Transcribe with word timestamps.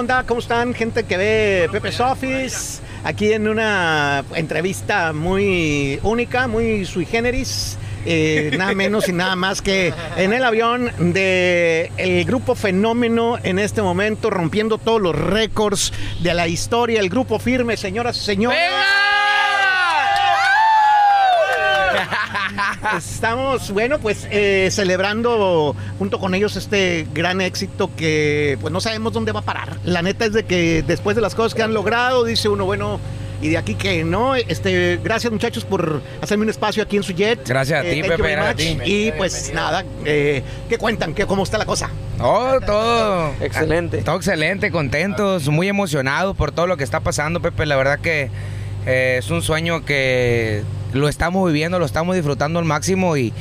¿Qué 0.00 0.02
onda? 0.02 0.24
¿Cómo 0.26 0.40
están? 0.40 0.72
Gente 0.72 1.04
que 1.04 1.18
ve 1.18 1.68
Pepe's 1.70 2.00
Office. 2.00 2.80
Aquí 3.04 3.34
en 3.34 3.46
una 3.46 4.24
entrevista 4.34 5.12
muy 5.12 6.00
única, 6.02 6.48
muy 6.48 6.86
sui 6.86 7.04
generis. 7.04 7.76
eh, 8.06 8.50
nada 8.56 8.72
menos 8.72 9.10
y 9.10 9.12
nada 9.12 9.36
más 9.36 9.60
que 9.60 9.92
en 10.16 10.32
el 10.32 10.42
avión 10.42 10.90
de 11.12 11.92
el 11.98 12.24
grupo 12.24 12.54
Fenómeno 12.54 13.36
en 13.42 13.58
este 13.58 13.82
momento, 13.82 14.30
rompiendo 14.30 14.78
todos 14.78 15.02
los 15.02 15.14
récords 15.14 15.92
de 16.20 16.32
la 16.32 16.48
historia. 16.48 16.98
El 16.98 17.10
grupo 17.10 17.38
firme, 17.38 17.76
señoras 17.76 18.16
y 18.16 18.20
señores. 18.20 18.58
Estamos, 22.96 23.70
bueno, 23.70 23.98
pues 23.98 24.26
eh, 24.30 24.68
celebrando 24.70 25.74
junto 25.98 26.18
con 26.18 26.34
ellos 26.34 26.56
este 26.56 27.06
gran 27.12 27.40
éxito 27.40 27.90
que 27.96 28.58
pues 28.60 28.72
no 28.72 28.80
sabemos 28.80 29.12
dónde 29.12 29.32
va 29.32 29.40
a 29.40 29.44
parar. 29.44 29.76
La 29.84 30.02
neta 30.02 30.24
es 30.24 30.32
de 30.32 30.44
que 30.44 30.82
después 30.86 31.16
de 31.16 31.22
las 31.22 31.34
cosas 31.34 31.54
que 31.54 31.62
han 31.62 31.74
logrado, 31.74 32.24
dice 32.24 32.48
uno, 32.48 32.64
bueno, 32.64 33.00
y 33.42 33.48
de 33.48 33.58
aquí 33.58 33.74
que 33.74 34.04
no, 34.04 34.34
este, 34.34 35.00
gracias 35.02 35.32
muchachos 35.32 35.64
por 35.64 36.02
hacerme 36.20 36.44
un 36.44 36.50
espacio 36.50 36.82
aquí 36.82 36.96
en 36.96 37.02
su 37.02 37.12
jet. 37.12 37.48
Gracias 37.48 37.80
a 37.80 37.82
ti, 37.82 38.02
thank 38.02 38.10
you 38.10 38.16
Pepe, 38.16 38.36
a 38.36 38.54
ti. 38.54 38.78
Y 38.84 39.12
pues 39.12 39.52
nada, 39.54 39.84
eh, 40.04 40.42
¿qué 40.68 40.76
cuentan? 40.76 41.14
¿Qué, 41.14 41.26
¿Cómo 41.26 41.42
está 41.42 41.56
la 41.56 41.64
cosa? 41.64 41.90
Oh, 42.20 42.58
todo. 42.64 43.32
Excelente. 43.40 44.02
Todo 44.02 44.16
excelente, 44.16 44.70
contentos, 44.70 45.48
muy 45.48 45.68
emocionados 45.68 46.36
por 46.36 46.52
todo 46.52 46.66
lo 46.66 46.76
que 46.76 46.84
está 46.84 47.00
pasando, 47.00 47.40
Pepe. 47.40 47.64
La 47.64 47.76
verdad 47.76 47.98
que 48.00 48.30
eh, 48.86 49.16
es 49.18 49.30
un 49.30 49.40
sueño 49.40 49.86
que 49.86 50.62
lo 50.92 51.08
estamos 51.08 51.46
viviendo, 51.46 51.78
lo 51.78 51.86
estamos 51.86 52.14
disfrutando 52.16 52.58
al 52.58 52.64
máximo 52.64 53.16
y, 53.16 53.32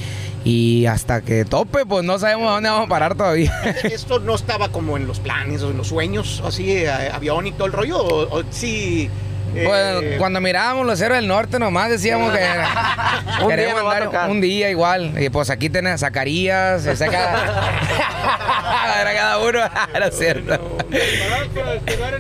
y 0.44 0.86
hasta 0.86 1.22
que 1.22 1.46
tope, 1.46 1.86
pues 1.86 2.04
no 2.06 2.18
sabemos 2.20 2.50
a 2.50 2.54
dónde 2.56 2.70
vamos 2.70 2.86
a 2.86 2.90
parar 2.90 3.16
todavía. 3.16 3.54
Esto 3.84 4.20
no 4.20 4.36
estaba 4.36 4.70
como 4.70 4.98
en 4.98 5.08
los 5.08 5.20
planes 5.20 5.62
o 5.64 5.72
en 5.72 5.78
los 5.78 5.88
sueños, 5.88 6.42
así, 6.46 6.72
eh, 6.72 6.90
avión 7.12 7.48
y 7.48 7.52
todo 7.52 7.66
el 7.68 7.74
rollo, 7.74 7.98
o, 8.00 8.40
o 8.40 8.44
sí. 8.52 9.10
eh, 9.56 9.64
Bueno, 9.66 10.18
cuando 10.20 10.40
mirábamos 10.42 10.86
los 10.86 11.02
héroes 11.02 11.22
del 11.22 11.28
norte 11.28 11.60
nomás 11.60 11.90
decíamos 11.90 12.32
que 12.32 12.40
Un 13.42 13.48
día 13.48 13.56
queríamos 13.56 13.82
me 13.82 13.88
va 13.88 13.94
a 13.94 13.98
andar 14.04 14.30
un 14.30 14.42
día 14.42 14.70
igual. 14.70 15.14
Y 15.22 15.30
pues 15.30 15.50
aquí 15.50 15.70
tenés 15.70 16.02
Zacarías, 16.02 16.86
ese 16.86 17.08
cada... 17.08 17.72
Era 19.02 19.14
cada 19.14 19.38
uno, 19.40 19.60
era 19.94 20.12
cierto. 20.12 20.60
Bueno, 20.90 22.18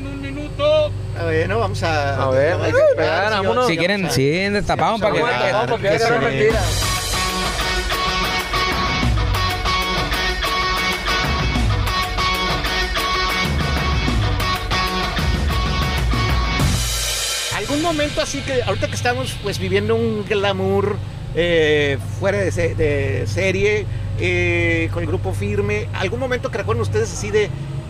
vamos 1.23 1.84
a. 1.84 2.23
A 2.23 2.30
ver, 2.30 2.53
hay 2.62 2.72
que 2.72 2.80
esperar, 2.89 3.30
sí, 3.30 3.36
vámonos. 3.38 3.67
Si 3.67 3.78
quieren, 3.78 4.12
sí, 4.12 4.30
destapamos 4.30 5.02
para 5.02 5.14
que... 5.16 5.22
Porque 5.70 5.89
que 5.89 6.00
se- 6.00 6.20
mentira. 6.20 6.59
¿Algún 17.58 17.81
momento 17.81 18.22
así 18.22 18.40
que 18.42 18.64
ahorita 18.64 18.88
que 18.88 18.95
estamos 18.95 19.36
pues 19.44 19.59
viviendo 19.59 19.95
un 19.95 20.23
glamour 20.25 20.95
eh, 21.36 21.97
fuera 22.20 22.38
de, 22.40 22.52
se- 22.52 22.75
de 22.75 23.25
serie 23.28 23.86
eh, 24.20 24.90
con 24.94 25.02
el 25.03 25.08
grupo 25.08 25.34
firme, 25.34 25.88
algún 25.94 26.20
momento 26.20 26.50
que 26.52 26.58
recuerden 26.59 26.81
ustedes 26.81 27.12
así 27.12 27.31
de, 27.31 27.50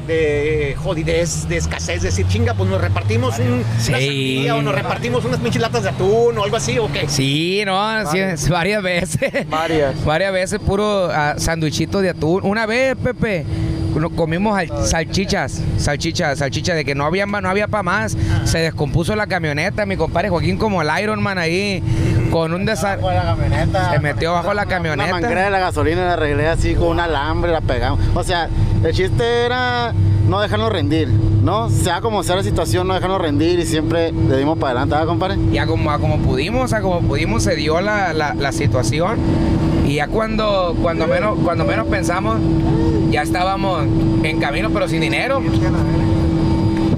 de 0.09 0.75
jodidez, 0.77 1.47
de 1.47 1.57
escasez, 1.57 2.01
decir 2.01 2.27
chinga, 2.27 2.53
pues 2.55 2.69
nos 2.69 2.81
repartimos 2.81 3.39
un, 3.39 3.63
Sí. 3.79 3.89
una 3.91 3.99
sandía 3.99 4.55
o 4.55 4.61
nos 4.61 4.75
repartimos 4.75 5.23
unas 5.23 5.39
pinches 5.39 5.61
latas 5.61 5.83
de 5.83 5.89
atún 5.89 6.37
o 6.37 6.43
algo 6.43 6.57
así 6.57 6.77
o 6.79 6.91
qué? 6.91 7.07
Sí, 7.07 7.61
no, 7.65 8.11
sí, 8.11 8.19
es 8.19 8.49
varias 8.49 8.83
veces. 8.83 9.47
Varias. 9.49 10.03
Varias 10.03 10.33
veces 10.33 10.59
puro 10.59 11.09
sandwichito 11.37 12.01
de 12.01 12.09
atún. 12.09 12.41
Una 12.43 12.65
vez, 12.65 12.95
Pepe, 13.01 13.45
nos 13.95 14.11
comimos 14.13 14.57
al- 14.57 14.85
salchichas, 14.87 15.61
salchichas, 15.77 16.39
salchichas 16.39 16.75
de 16.75 16.85
que 16.85 16.95
no 16.95 17.05
había, 17.05 17.25
no 17.25 17.49
había 17.49 17.67
para 17.67 17.83
más. 17.83 18.17
Se 18.45 18.59
descompuso 18.59 19.15
la 19.15 19.27
camioneta, 19.27 19.85
mi 19.85 19.95
compadre 19.95 20.29
Joaquín 20.29 20.57
como 20.57 20.81
el 20.81 20.89
Iron 21.01 21.21
Man 21.21 21.37
ahí, 21.37 21.83
con 22.31 22.53
un 22.53 22.65
desa... 22.65 22.97
Se 23.91 23.99
metió 23.99 24.33
bajo 24.33 24.53
la 24.53 24.63
Una 24.63 24.79
manguera 24.79 25.09
camioneta. 25.09 25.43
de 25.45 25.49
la 25.51 25.59
gasolina 25.59 26.05
la 26.05 26.13
arreglé 26.13 26.47
así 26.47 26.75
con 26.75 26.87
un 26.89 26.99
alambre, 26.99 27.51
la 27.51 27.61
pegamos. 27.61 27.99
O 28.15 28.23
sea, 28.23 28.47
el 28.83 28.93
chiste 28.93 29.45
era 29.45 29.93
no 30.29 30.39
dejarnos 30.39 30.71
rendir, 30.71 31.07
¿no? 31.43 31.69
Sea 31.69 32.01
como 32.01 32.23
sea 32.23 32.35
la 32.37 32.43
situación, 32.43 32.87
no 32.87 32.93
dejarnos 32.93 33.19
rendir 33.21 33.59
y 33.59 33.65
siempre 33.65 34.11
le 34.11 34.37
dimos 34.37 34.57
para 34.57 34.71
adelante, 34.71 34.95
¿verdad, 34.95 35.07
compadre? 35.07 35.37
Y 35.51 35.57
a 35.57 35.65
como, 35.65 35.91
como 35.99 36.17
pudimos, 36.19 36.71
a 36.73 36.81
como 36.81 37.01
pudimos 37.01 37.43
se 37.43 37.55
dio 37.55 37.81
la, 37.81 38.13
la- 38.13 38.33
la 38.35 38.51
situación. 38.51 39.17
Y 39.87 39.95
ya 39.95 40.07
cuando, 40.07 40.75
cuando, 40.81 41.07
menos, 41.07 41.37
cuando 41.43 41.65
menos 41.65 41.87
pensamos, 41.87 42.37
ya 43.09 43.23
estábamos 43.23 43.85
en 44.23 44.39
camino, 44.39 44.69
pero 44.71 44.87
sin 44.87 45.01
dinero. 45.01 45.41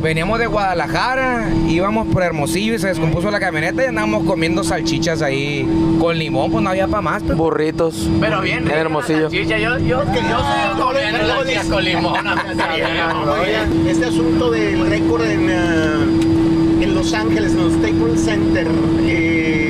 Veníamos 0.02 0.40
de 0.40 0.48
Guadalajara, 0.48 1.48
íbamos 1.68 2.08
por 2.08 2.24
Hermosillo 2.24 2.74
y 2.74 2.80
se 2.80 2.88
descompuso 2.88 3.30
la 3.30 3.40
camioneta 3.40 3.84
y 3.84 3.88
andábamos 3.88 4.24
comiendo 4.24 4.64
salchichas 4.64 5.22
ahí 5.22 5.68
con 6.00 6.18
limón, 6.18 6.52
pues 6.52 6.64
no 6.64 6.72
había 6.72 6.88
para 6.88 7.02
más. 7.02 7.22
pues. 7.24 7.38
Burritos. 7.38 8.10
Pero 8.20 8.42
bien, 8.42 8.64
En 8.68 8.72
Hermosillo. 8.72 9.30
Yo, 9.30 9.44
yo, 9.44 9.78
yo, 9.78 10.02
que 10.12 10.20
yo 10.28 10.40
soy 10.40 11.28
salchichas 11.28 11.66
con 11.68 11.86
limón. 11.86 12.14
Oye, 12.28 13.92
Este 13.92 14.06
asunto 14.06 14.50
del 14.50 14.88
récord 14.90 15.22
en, 15.24 15.50
eh, 15.50 16.84
en 16.84 16.96
Los 16.96 17.14
Ángeles, 17.14 17.54
en 17.54 17.60
el 17.60 17.72
Staples 17.72 18.22
Center, 18.26 18.68
eh, 19.04 19.61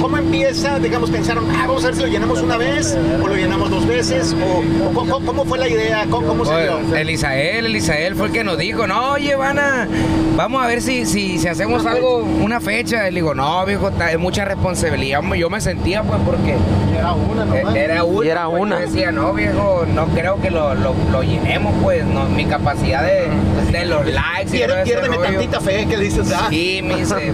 ¿cómo 0.00 0.16
empieza? 0.16 0.78
Digamos, 0.78 1.10
pensaron, 1.10 1.44
ah, 1.50 1.64
vamos 1.66 1.84
a 1.84 1.88
ver 1.88 1.96
si 1.96 2.02
lo 2.02 2.08
llenamos 2.08 2.40
una 2.40 2.56
vez, 2.56 2.96
o 3.22 3.26
lo 3.26 3.34
llenamos 3.34 3.70
dos 3.70 3.86
veces, 3.86 4.34
o, 4.34 4.88
o 4.88 4.92
cómo, 4.92 5.20
cómo 5.24 5.44
fue 5.44 5.58
la 5.58 5.68
idea, 5.68 6.06
cómo, 6.10 6.26
cómo 6.28 6.44
se 6.44 6.62
dio. 6.62 6.78
Pues, 6.88 7.00
Elisael, 7.00 7.66
Elisael 7.66 8.14
fue 8.14 8.26
el 8.28 8.32
que 8.32 8.44
nos 8.44 8.58
dijo, 8.58 8.86
no, 8.86 9.12
oye, 9.12 9.34
van 9.34 9.58
a, 9.58 9.88
vamos 10.36 10.62
a 10.62 10.66
ver 10.66 10.82
si, 10.82 11.06
si, 11.06 11.38
si 11.38 11.48
hacemos 11.48 11.84
algo, 11.86 12.18
una 12.18 12.60
fecha. 12.60 13.06
Él 13.08 13.14
dijo, 13.16 13.34
no, 13.34 13.64
viejo, 13.66 13.90
es 14.10 14.18
mucha 14.18 14.44
responsabilidad. 14.44 15.22
Yo 15.34 15.50
me 15.50 15.60
sentía, 15.60 16.02
pues, 16.02 16.20
porque 16.24 16.54
Era 16.96 17.12
una 17.12 17.78
era 17.78 18.04
una. 18.04 18.26
Y 18.26 18.28
era 18.30 18.48
pues, 18.48 18.62
una. 18.62 18.80
Yo 18.80 18.86
decía, 18.86 19.12
no, 19.12 19.32
viejo, 19.32 19.84
no 19.94 20.06
creo 20.08 20.40
que 20.40 20.50
lo, 20.50 20.74
lo, 20.74 20.94
lo 21.10 21.22
llenemos, 21.22 21.74
pues, 21.82 22.04
no, 22.04 22.24
mi 22.24 22.44
capacidad 22.46 23.02
de, 23.04 23.28
de 23.70 23.86
los 23.86 24.06
likes 24.06 24.50
Pierde, 24.50 24.82
piérdeme 24.84 25.18
tantita 25.18 25.60
fe, 25.60 25.86
que 25.86 25.96
dices, 25.96 26.32
ah, 26.32 26.46
Sí, 26.50 26.80
me 26.82 26.96
dice, 26.96 27.32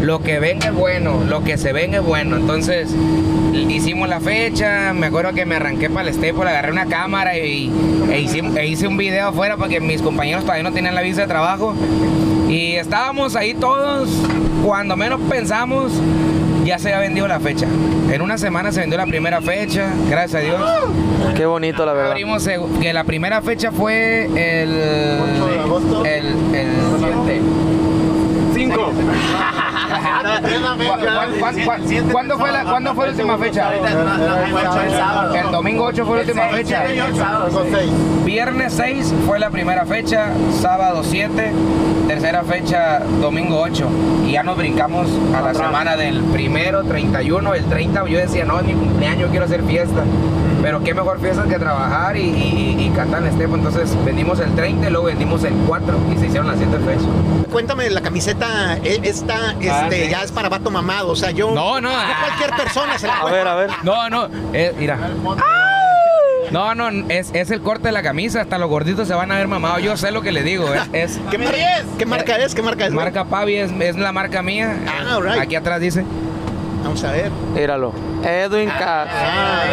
lo 0.00 0.20
que 0.20 0.38
venga 0.38 0.68
es 0.68 0.74
bueno, 0.74 1.22
lo 1.26 1.42
que 1.44 1.56
se 1.58 1.72
venga 1.72 1.98
es 1.98 2.04
bueno. 2.06 2.36
Entonces, 2.36 2.88
hicimos 3.52 4.08
la 4.08 4.20
fecha, 4.20 4.92
me 4.94 5.06
acuerdo 5.06 5.32
que 5.32 5.44
me 5.44 5.56
arranqué 5.56 5.90
para 5.90 6.08
el 6.08 6.14
Staple, 6.14 6.48
agarré 6.48 6.72
una 6.72 6.86
cámara 6.86 7.36
y, 7.36 7.70
e, 8.10 8.16
e 8.56 8.66
hice 8.66 8.86
un 8.88 8.96
video 8.96 9.28
afuera 9.28 9.56
porque 9.56 9.80
mis 9.80 10.00
compañeros 10.02 10.42
todavía 10.44 10.62
no 10.62 10.72
tenían 10.72 10.94
la 10.94 11.02
visa 11.02 11.22
de 11.22 11.26
trabajo. 11.26 11.74
Y 12.48 12.74
estábamos 12.76 13.34
ahí 13.36 13.54
todos, 13.54 14.08
cuando 14.64 14.96
menos 14.96 15.20
pensamos, 15.28 15.92
ya 16.64 16.78
se 16.78 16.88
había 16.94 17.00
vendido 17.08 17.26
la 17.26 17.40
fecha. 17.40 17.66
En 18.10 18.22
una 18.22 18.38
semana 18.38 18.70
se 18.70 18.80
vendió 18.80 18.96
la 18.98 19.06
primera 19.06 19.40
fecha, 19.40 19.88
gracias 20.08 20.42
a 20.42 20.44
Dios. 20.44 20.60
Qué 21.34 21.44
bonito, 21.44 21.84
la 21.84 21.92
verdad. 21.92 22.12
Abrimos, 22.12 22.48
que 22.80 22.92
la 22.92 23.02
primera 23.04 23.42
fecha 23.42 23.72
fue 23.72 24.26
el... 24.26 24.70
de 24.70 25.58
agosto. 25.60 26.04
El... 26.04 26.26
el 26.54 26.68
siete. 27.00 27.40
cinco. 28.54 28.76
¿Cuán- 28.76 28.94
cuán- 28.94 29.06
cuán- 29.06 29.65
¿Cuándo 32.12 32.38
fue 32.38 32.52
la, 32.52 32.64
¿Cuándo 32.64 32.94
fue 32.94 33.06
la 33.06 33.12
última 33.12 33.38
fecha? 33.38 33.70
El 35.34 35.52
domingo 35.52 35.84
8 35.84 36.06
fue 36.06 36.16
la 36.16 36.22
última 36.22 36.48
fecha. 36.48 36.84
Viernes 38.24 38.72
6 38.74 39.14
fue 39.26 39.38
la 39.38 39.50
primera 39.50 39.84
fecha, 39.86 40.28
sábado 40.60 41.02
7, 41.04 41.52
tercera 42.08 42.42
fecha, 42.42 43.00
domingo 43.20 43.60
8. 43.60 43.88
Y 44.26 44.32
ya 44.32 44.42
nos 44.42 44.56
brincamos 44.56 45.08
a 45.34 45.40
la 45.40 45.54
semana 45.54 45.96
del 45.96 46.20
primero, 46.24 46.82
31, 46.84 47.54
el 47.54 47.64
30. 47.64 48.06
Yo 48.06 48.18
decía, 48.18 48.44
no, 48.44 48.58
es 48.58 48.66
mi 48.66 48.74
cumpleaños, 48.74 49.30
quiero 49.30 49.44
hacer 49.44 49.62
fiesta. 49.62 50.02
Pero 50.62 50.82
qué 50.82 50.94
mejor 50.94 51.20
fiesta 51.20 51.44
que 51.44 51.58
trabajar 51.60 52.16
y, 52.16 52.22
y, 52.22 52.86
y 52.86 52.90
cantar 52.96 53.22
en 53.22 53.28
Estepo. 53.28 53.54
Entonces 53.54 53.96
vendimos 54.04 54.40
el 54.40 54.52
30 54.54 54.88
y 54.88 54.90
luego 54.90 55.06
vendimos 55.06 55.44
el 55.44 55.54
4 55.66 55.96
y 56.12 56.18
se 56.18 56.26
hicieron 56.26 56.48
las 56.48 56.56
7 56.58 56.78
fechas. 56.78 57.06
Cuéntame, 57.52 57.88
la 57.90 58.00
camiseta, 58.00 58.76
eh, 58.82 58.98
esta, 59.04 59.54
este, 59.84 60.08
ya 60.08 60.22
es 60.22 60.32
para 60.32 60.48
vato 60.48 60.70
mamado, 60.70 61.10
o 61.10 61.16
sea, 61.16 61.30
yo... 61.30 61.50
No, 61.52 61.80
no. 61.80 61.90
yo 61.90 62.14
cualquier 62.26 62.50
persona 62.64 62.98
se 62.98 63.06
la 63.06 63.18
A 63.18 63.22
puede- 63.22 63.34
ver, 63.36 63.48
a 63.48 63.54
ver. 63.54 63.70
No, 63.82 64.08
no, 64.10 64.28
eh, 64.52 64.74
mira. 64.78 64.98
No, 66.52 66.74
no, 66.76 66.88
es, 67.08 67.30
es 67.34 67.50
el 67.50 67.60
corte 67.60 67.88
de 67.88 67.92
la 67.92 68.02
camisa, 68.02 68.40
hasta 68.40 68.56
los 68.58 68.68
gorditos 68.68 69.08
se 69.08 69.14
van 69.14 69.32
a 69.32 69.36
ver 69.36 69.48
mamados. 69.48 69.82
Yo 69.82 69.96
sé 69.96 70.12
lo 70.12 70.22
que 70.22 70.30
le 70.30 70.42
digo, 70.44 70.72
es, 70.72 70.82
es 70.92 71.20
¿Qué, 71.30 71.38
mar- 71.38 71.54
¿Qué 71.98 72.06
marca 72.06 72.36
es? 72.36 72.54
¿Qué 72.54 72.62
marca 72.62 72.86
es? 72.86 72.92
marca 72.92 73.24
Pavi, 73.24 73.56
es, 73.56 73.72
es 73.80 73.96
la 73.96 74.12
marca 74.12 74.42
mía. 74.42 74.76
Ah, 74.86 75.14
alright. 75.16 75.40
Aquí 75.40 75.56
atrás 75.56 75.80
dice. 75.80 76.04
Vamos 76.84 77.02
a 77.02 77.10
ver. 77.10 77.30
Míralo. 77.54 77.92
Edwin 78.26 78.68
Cass. 78.68 79.08
Ah, 79.12 79.64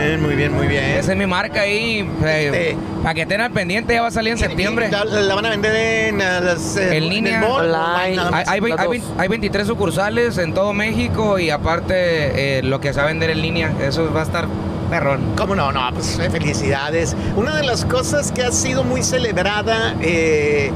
bien, 0.00 0.22
muy 0.22 0.34
bien, 0.34 0.52
muy 0.54 0.66
bien. 0.66 0.84
Esa 0.84 1.12
es 1.12 1.18
mi 1.18 1.26
marca 1.26 1.60
ahí. 1.62 2.08
Este. 2.24 2.76
para 3.02 3.14
que 3.14 3.22
estén 3.22 3.40
al 3.40 3.50
pendiente, 3.50 3.94
ya 3.94 4.02
va 4.02 4.08
a 4.08 4.10
salir 4.10 4.32
en 4.32 4.38
septiembre. 4.38 4.88
La, 4.90 5.04
la 5.04 5.34
van 5.34 5.46
a 5.46 5.50
vender 5.50 5.74
en, 5.76 6.18
las, 6.18 6.76
eh, 6.76 6.96
En 6.96 7.08
línea. 7.08 7.40
mall, 7.40 7.70
Online. 7.74 8.20
Hay, 8.32 8.44
hay, 8.46 8.60
vein- 8.60 8.70
las 8.76 8.80
hay 8.80 8.86
dos. 8.86 8.90
vein- 9.08 9.20
hay 9.20 9.28
23 9.28 9.66
sucursales 9.66 10.38
en 10.38 10.54
todo 10.54 10.72
México 10.72 11.38
y 11.38 11.50
aparte 11.50 12.58
eh, 12.58 12.62
lo 12.62 12.80
que 12.80 12.92
se 12.92 12.98
va 12.98 13.04
a 13.04 13.08
vender 13.08 13.30
en 13.30 13.42
línea, 13.42 13.70
eso 13.82 14.10
va 14.12 14.20
a 14.20 14.24
estar 14.24 14.46
perrón. 14.90 15.20
¿Cómo 15.36 15.54
no? 15.54 15.70
No, 15.70 15.90
pues 15.92 16.18
felicidades. 16.32 17.14
Una 17.36 17.54
de 17.56 17.62
las 17.64 17.84
cosas 17.84 18.32
que 18.32 18.42
ha 18.42 18.50
sido 18.52 18.82
muy 18.84 19.02
celebrada 19.02 19.94
eh, 20.00 20.72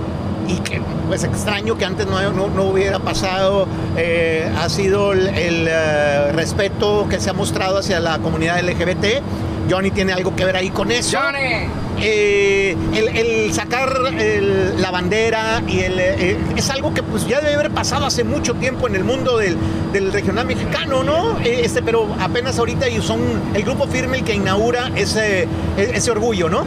y 0.48 0.54
que 0.58 0.80
pues 1.08 1.24
extraño 1.24 1.76
que 1.76 1.84
antes 1.84 2.06
no, 2.06 2.20
no- 2.32 2.48
no 2.48 2.62
hubiera 2.64 2.98
pasado 2.98 3.66
eh, 3.96 4.50
ha 4.58 4.68
sido 4.68 5.12
el, 5.12 5.28
el, 5.28 5.66
eh, 5.68 6.32
respeto 6.32 7.06
que 7.08 7.20
se 7.20 7.30
ha 7.30 7.32
mostrado 7.32 7.78
hacia 7.78 8.00
la 8.00 8.18
comunidad 8.18 8.60
LGBT. 8.62 9.22
Johnny 9.70 9.90
tiene 9.92 10.12
algo 10.12 10.34
que 10.34 10.44
ver 10.44 10.56
ahí 10.56 10.70
con 10.70 10.90
eso. 10.90 11.18
¡Johnny! 11.20 11.68
Eh, 12.00 12.74
el, 12.94 13.08
el 13.16 13.52
sacar 13.52 13.92
el- 14.18 14.80
la 14.80 14.90
bandera 14.90 15.62
y 15.68 15.80
el, 15.80 16.00
eh, 16.00 16.36
es 16.56 16.68
algo 16.70 16.92
que 16.94 17.02
pues 17.02 17.28
ya 17.28 17.40
debe 17.40 17.54
haber 17.54 17.70
pasado 17.70 18.06
hace 18.06 18.24
mucho 18.24 18.54
tiempo 18.54 18.88
en 18.88 18.96
el 18.96 19.04
mundo 19.04 19.36
del, 19.36 19.56
del 19.92 20.12
regional 20.12 20.46
mexicano, 20.46 21.04
¿no? 21.04 21.38
Eh, 21.40 21.60
este, 21.64 21.80
pero 21.82 22.08
apenas 22.18 22.58
ahorita 22.58 22.88
y 22.88 23.00
son 23.02 23.20
el 23.54 23.62
grupo 23.62 23.86
firme 23.86 24.18
el 24.18 24.24
que 24.24 24.34
inaugura 24.34 24.90
ese, 24.96 25.42
e- 25.42 25.48
ese 25.94 26.10
orgullo, 26.10 26.48
¿no? 26.48 26.64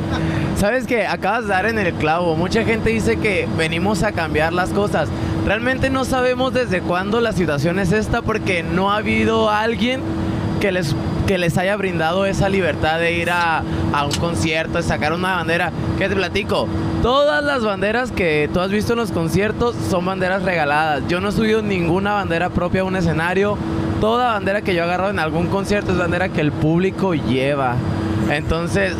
Sabes 0.57 0.87
que 0.87 1.05
acabas 1.05 1.43
de 1.43 1.49
dar 1.49 1.65
en 1.65 1.77
el 1.77 1.93
clavo. 1.93 2.35
Mucha 2.35 2.63
gente 2.63 2.89
dice 2.89 3.17
que 3.17 3.47
venimos 3.57 4.03
a 4.03 4.13
cambiar 4.13 4.53
las 4.53 4.69
cosas. 4.69 5.09
Realmente 5.45 5.89
no 5.89 6.05
sabemos 6.05 6.53
desde 6.53 6.81
cuándo 6.81 7.19
la 7.19 7.33
situación 7.33 7.77
es 7.77 7.91
esta 7.91 8.21
porque 8.21 8.63
no 8.63 8.91
ha 8.91 8.97
habido 8.97 9.49
alguien 9.49 10.01
que 10.61 10.71
les, 10.71 10.95
que 11.27 11.37
les 11.37 11.57
haya 11.57 11.75
brindado 11.75 12.25
esa 12.25 12.47
libertad 12.47 12.99
de 12.99 13.13
ir 13.13 13.31
a, 13.31 13.63
a 13.93 14.05
un 14.05 14.13
concierto, 14.13 14.77
de 14.77 14.83
sacar 14.83 15.11
una 15.11 15.35
bandera. 15.35 15.71
¿Qué 15.97 16.07
te 16.07 16.15
platico? 16.15 16.69
Todas 17.01 17.43
las 17.43 17.63
banderas 17.63 18.11
que 18.11 18.49
tú 18.51 18.61
has 18.61 18.71
visto 18.71 18.93
en 18.93 18.99
los 18.99 19.11
conciertos 19.11 19.75
son 19.89 20.05
banderas 20.05 20.43
regaladas. 20.43 21.03
Yo 21.09 21.19
no 21.19 21.29
he 21.29 21.31
subido 21.33 21.61
ninguna 21.61 22.13
bandera 22.13 22.49
propia 22.49 22.81
a 22.81 22.85
un 22.85 22.95
escenario. 22.95 23.57
Toda 23.99 24.31
bandera 24.31 24.61
que 24.61 24.73
yo 24.73 24.81
he 24.81 24.85
agarrado 24.85 25.09
en 25.09 25.19
algún 25.19 25.47
concierto 25.47 25.91
es 25.91 25.97
bandera 25.97 26.29
que 26.29 26.39
el 26.41 26.53
público 26.53 27.13
lleva. 27.13 27.75
Entonces, 28.31 28.95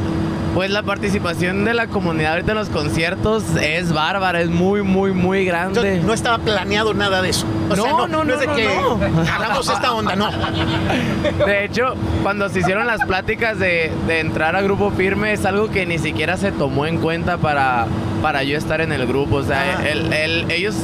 pues 0.56 0.72
la 0.72 0.81
participación 0.81 1.66
de 1.66 1.74
la 1.75 1.88
comunidad 1.88 2.31
ahorita 2.34 2.54
en 2.54 2.57
los 2.57 2.69
conciertos 2.69 3.44
es 3.62 3.92
bárbara, 3.94 4.42
es 4.42 4.50
muy, 4.50 4.81
muy, 4.81 5.12
muy 5.12 5.46
grande. 5.46 5.80
Entonces, 5.81 6.04
no 6.04 6.13
estaba 6.13 6.38
planeado 6.40 6.94
nada 6.96 7.22
de 7.22 7.30
eso. 7.30 7.46
O 7.69 7.75
No, 7.75 7.84
sea, 7.84 7.92
no, 8.07 8.24
no, 8.24 8.34
es 8.34 8.40
de 8.40 8.48
no, 8.48 8.56
que 8.56 8.66
no. 8.66 9.22
hagamos 9.22 9.68
esta 9.69 9.94
onda, 9.94 10.16
no. 10.16 10.30
De 11.46 11.66
hecho, 11.66 11.96
cuando 12.24 12.48
se 12.50 12.60
hicieron 12.62 12.88
las 12.88 13.04
pláticas 13.06 13.60
de, 13.60 13.92
de 14.07 14.19
entrar 14.22 14.56
a 14.56 14.62
grupo 14.62 14.92
firme, 14.92 15.34
es 15.34 15.46
algo 15.46 15.69
que 15.69 15.86
ni 15.86 15.98
siquiera 16.00 16.38
se 16.38 16.52
tomó 16.52 16.86
en 16.86 16.98
cuenta 17.00 17.38
para, 17.38 17.86
para 18.22 18.44
yo 18.44 18.58
estar 18.58 18.80
en 18.81 18.92
el 18.94 19.06
grupo. 19.08 19.36
O 19.38 19.44
sea, 19.44 19.78
Ah. 19.80 19.88
el- 19.88 20.13
el- 20.13 20.51
ellos 20.51 20.75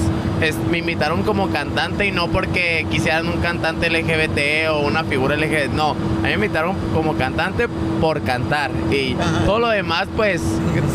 es- 0.42 0.58
me 0.70 0.80
invitaron 0.80 1.24
como 1.24 1.50
cantante 1.50 2.06
y 2.06 2.12
no 2.12 2.28
porque 2.28 2.86
quisieran 2.90 3.28
un 3.28 3.38
cantante 3.42 3.88
LGBT 3.90 4.68
o 4.70 4.80
una 4.80 5.04
figura 5.04 5.36
LGBT. 5.36 5.70
No, 5.74 5.92
a 5.92 5.96
mí 5.96 5.98
me 6.24 6.34
invitaron 6.34 6.76
como 6.94 7.16
cantante 7.16 7.68
por 8.00 8.22
cantar. 8.24 8.72
Y 8.92 9.14
Ajá. 9.14 9.46
todo 9.46 9.60
lo 9.60 9.70
demás, 9.70 10.08
pues, 10.16 10.42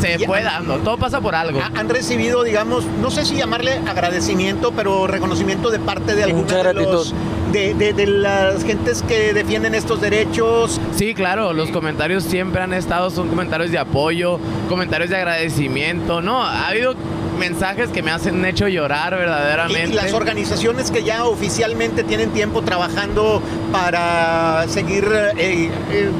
se 0.00 0.18
fue 0.26 0.42
dando. 0.42 0.76
Todo 0.78 0.96
pasa 0.98 1.20
por 1.20 1.34
algo. 1.34 1.60
Ha- 1.60 1.70
Han 1.78 1.88
recibido, 1.88 2.42
digamos, 2.42 2.84
no 3.00 3.10
sé 3.10 3.24
si 3.24 3.36
llamarle 3.36 3.80
agradecimiento, 3.86 4.72
pero 4.72 5.06
reconocimiento 5.06 5.70
de 5.70 5.78
parte 5.78 6.14
de 6.14 6.24
algunos 6.24 6.50
de, 6.50 6.74
los- 6.74 7.14
de, 7.52 7.74
de- 7.74 7.92
de 7.92 8.06
las 8.06 8.64
gentes 8.64 9.02
que 9.02 9.32
defienden 9.32 9.74
estos 9.74 10.00
derechos. 10.00 10.80
Sí, 10.96 11.14
claro, 11.14 11.52
los 11.52 11.70
comentarios 11.70 12.24
siempre 12.24 12.60
han 12.62 12.72
estado, 12.74 13.10
son 13.10 13.28
comentarios 13.28 13.70
de 13.70 13.78
apoyo, 13.78 14.40
comentarios 14.68 15.10
de 15.10 15.16
agradecimiento, 15.16 16.20
¿no? 16.20 16.42
Ha 16.42 16.68
habido 16.68 16.94
mensajes 17.36 17.90
que 17.90 18.02
me 18.02 18.10
hacen 18.10 18.44
hecho 18.44 18.68
llorar 18.68 19.12
Y 19.14 19.16
verdaderamente. 19.16 19.94
las 19.94 20.12
organizaciones 20.12 20.90
que 20.90 21.02
ya 21.04 21.24
oficialmente 21.24 22.02
tienen 22.04 22.30
tiempo 22.30 22.62
trabajando 22.62 23.42
para 23.72 24.66
seguir 24.68 25.04
eh, 25.36 25.70
eh, 25.90 26.10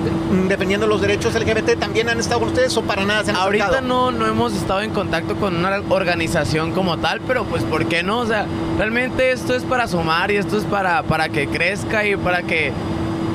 defendiendo 0.49 0.87
los 0.87 1.01
derechos 1.01 1.35
LGBT 1.35 1.79
también 1.79 2.09
han 2.09 2.19
estado 2.21 2.41
con 2.41 2.49
ustedes 2.51 2.77
o 2.77 2.83
para 2.83 3.05
nada 3.05 3.25
se 3.25 3.31
han 3.31 3.37
Ahorita 3.37 3.67
acercado? 3.67 3.87
no, 3.89 4.11
no 4.13 4.27
hemos 4.27 4.53
estado 4.55 4.83
en 4.83 4.91
contacto 4.91 5.37
con 5.37 5.57
una 5.57 5.81
organización 5.89 6.73
como 6.73 6.99
tal, 6.99 7.21
pero 7.27 7.45
pues 7.45 7.63
¿por 7.65 7.87
qué 7.87 8.03
no? 8.03 8.19
O 8.21 8.27
sea, 8.27 8.47
realmente 8.79 9.33
esto 9.33 9.55
es 9.55 9.63
para 9.65 9.87
sumar 9.89 10.31
y 10.31 10.37
esto 10.37 10.57
es 10.59 10.65
para, 10.65 11.03
para 11.03 11.29
que 11.29 11.49
crezca 11.49 12.05
y 12.07 12.17
para 12.17 12.43
que... 12.43 12.73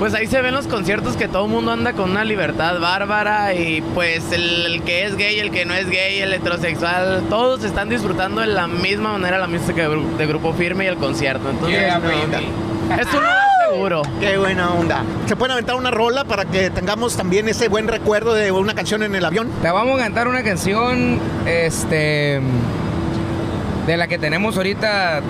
Pues 0.01 0.15
ahí 0.15 0.25
se 0.25 0.41
ven 0.41 0.55
los 0.55 0.65
conciertos 0.65 1.15
que 1.15 1.27
todo 1.27 1.45
el 1.45 1.51
mundo 1.51 1.71
anda 1.71 1.93
con 1.93 2.09
una 2.09 2.23
libertad 2.23 2.79
bárbara 2.79 3.53
y 3.53 3.81
pues 3.93 4.31
el, 4.31 4.65
el 4.65 4.81
que 4.81 5.05
es 5.05 5.15
gay, 5.15 5.37
el 5.39 5.51
que 5.51 5.63
no 5.63 5.75
es 5.75 5.87
gay, 5.87 6.17
el 6.21 6.33
heterosexual, 6.33 7.21
todos 7.29 7.63
están 7.63 7.87
disfrutando 7.87 8.41
de 8.41 8.47
la 8.47 8.65
misma 8.67 9.11
manera 9.11 9.37
la 9.37 9.45
música 9.47 9.87
de, 9.87 9.89
gru- 9.95 10.17
de 10.17 10.25
grupo 10.25 10.53
firme 10.53 10.85
y 10.85 10.87
el 10.87 10.95
concierto. 10.97 11.51
Entonces, 11.51 11.79
Yeah, 11.79 11.99
no, 11.99 12.09
es 12.09 13.05
un 13.13 13.19
lugar 13.19 13.37
seguro. 13.69 14.01
Qué 14.19 14.39
buena 14.39 14.73
onda. 14.73 15.03
¿Se 15.27 15.35
pueden 15.35 15.51
aventar 15.51 15.75
una 15.75 15.91
rola 15.91 16.23
para 16.23 16.45
que 16.45 16.71
tengamos 16.71 17.15
también 17.15 17.47
ese 17.47 17.67
buen 17.67 17.87
recuerdo 17.87 18.33
de 18.33 18.51
una 18.51 18.73
canción 18.73 19.03
en 19.03 19.13
el 19.13 19.23
avión? 19.23 19.51
Te 19.61 19.69
vamos 19.69 19.99
a 19.99 20.03
cantar 20.03 20.27
una 20.27 20.41
canción, 20.41 21.19
este, 21.45 22.41
de 23.85 23.97
la 23.97 24.07
que 24.07 24.17
tenemos 24.17 24.57
ahorita 24.57 25.21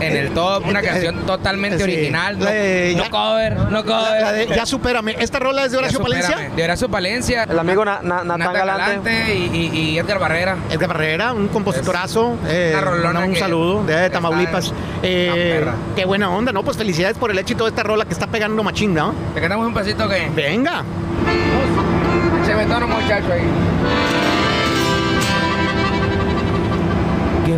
en 0.00 0.16
el 0.16 0.30
top, 0.32 0.66
una 0.66 0.82
canción 0.82 1.26
totalmente 1.26 1.78
Sí. 1.78 1.82
original, 1.84 2.38
no, 2.38 2.44
de 2.46 2.94
no 2.96 3.04
Ya- 3.04 3.10
cover, 3.10 3.56
no 3.56 3.84
cover. 3.84 4.20
la 4.22 4.32
de 4.32 4.46
Ya 4.48 4.66
supérame. 4.66 5.16
¿Esta 5.18 5.38
rola 5.38 5.64
es 5.64 5.72
de 5.72 5.78
Horacio. 5.78 6.00
Palencia? 6.00 6.50
De 6.54 6.64
Horacio 6.64 6.88
Palencia. 6.88 7.44
El 7.44 7.58
amigo 7.58 7.84
Na- 7.84 8.00
Na- 8.02 8.24
Natán 8.24 8.38
Natán 8.38 8.54
Galante. 8.54 9.10
Galante 9.10 9.34
y, 9.34 9.56
y- 9.56 9.78
y 9.90 9.98
Edgar 9.98 10.18
Barrera. 10.18 10.56
Edgar 10.70 10.88
Barrera, 10.88 11.32
un 11.32 11.48
compositorazo. 11.48 12.36
eh, 12.46 12.74
una 13.08 13.20
un 13.20 13.32
que- 13.34 13.38
saludo 13.40 13.84
de 13.84 14.10
Tamaulipas. 14.10 14.72
Eh, 15.02 15.64
qué 15.96 16.04
buena 16.04 16.30
onda, 16.30 16.52
¿no? 16.52 16.62
Pues 16.62 16.76
felicidades 16.76 17.16
por 17.16 17.30
el 17.30 17.38
éxito 17.38 17.64
de 17.64 17.70
esta 17.70 17.82
rola 17.82 18.04
que 18.04 18.12
está 18.12 18.26
pegando 18.26 18.62
machín, 18.62 18.94
¿no? 18.94 19.14
Te 19.34 19.40
cantamos 19.40 19.66
un 19.66 19.74
pasito 19.74 20.08
que 20.08 20.28
Venga. 20.34 20.82
se 22.46 22.54
me 22.54 22.64
tono 22.66 22.86
muchacho 22.88 23.32
ahí. 23.32 23.42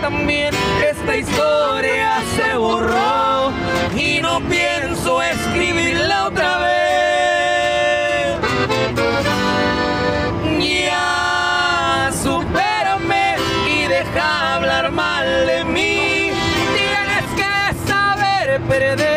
También. 0.00 0.54
Esta 0.88 1.16
historia 1.16 2.22
se 2.36 2.56
borró 2.56 3.52
y 3.96 4.20
no 4.20 4.40
pienso 4.48 5.22
escribirla 5.22 6.26
otra 6.26 6.58
vez. 6.58 6.74
Ya 10.78 12.10
supérame 12.22 13.36
y 13.68 13.86
deja 13.86 14.54
hablar 14.56 14.90
mal 14.90 15.46
de 15.46 15.64
mí. 15.64 16.30
Tienes 16.74 17.26
que 17.36 17.88
saber 17.88 18.60
perder, 18.62 19.13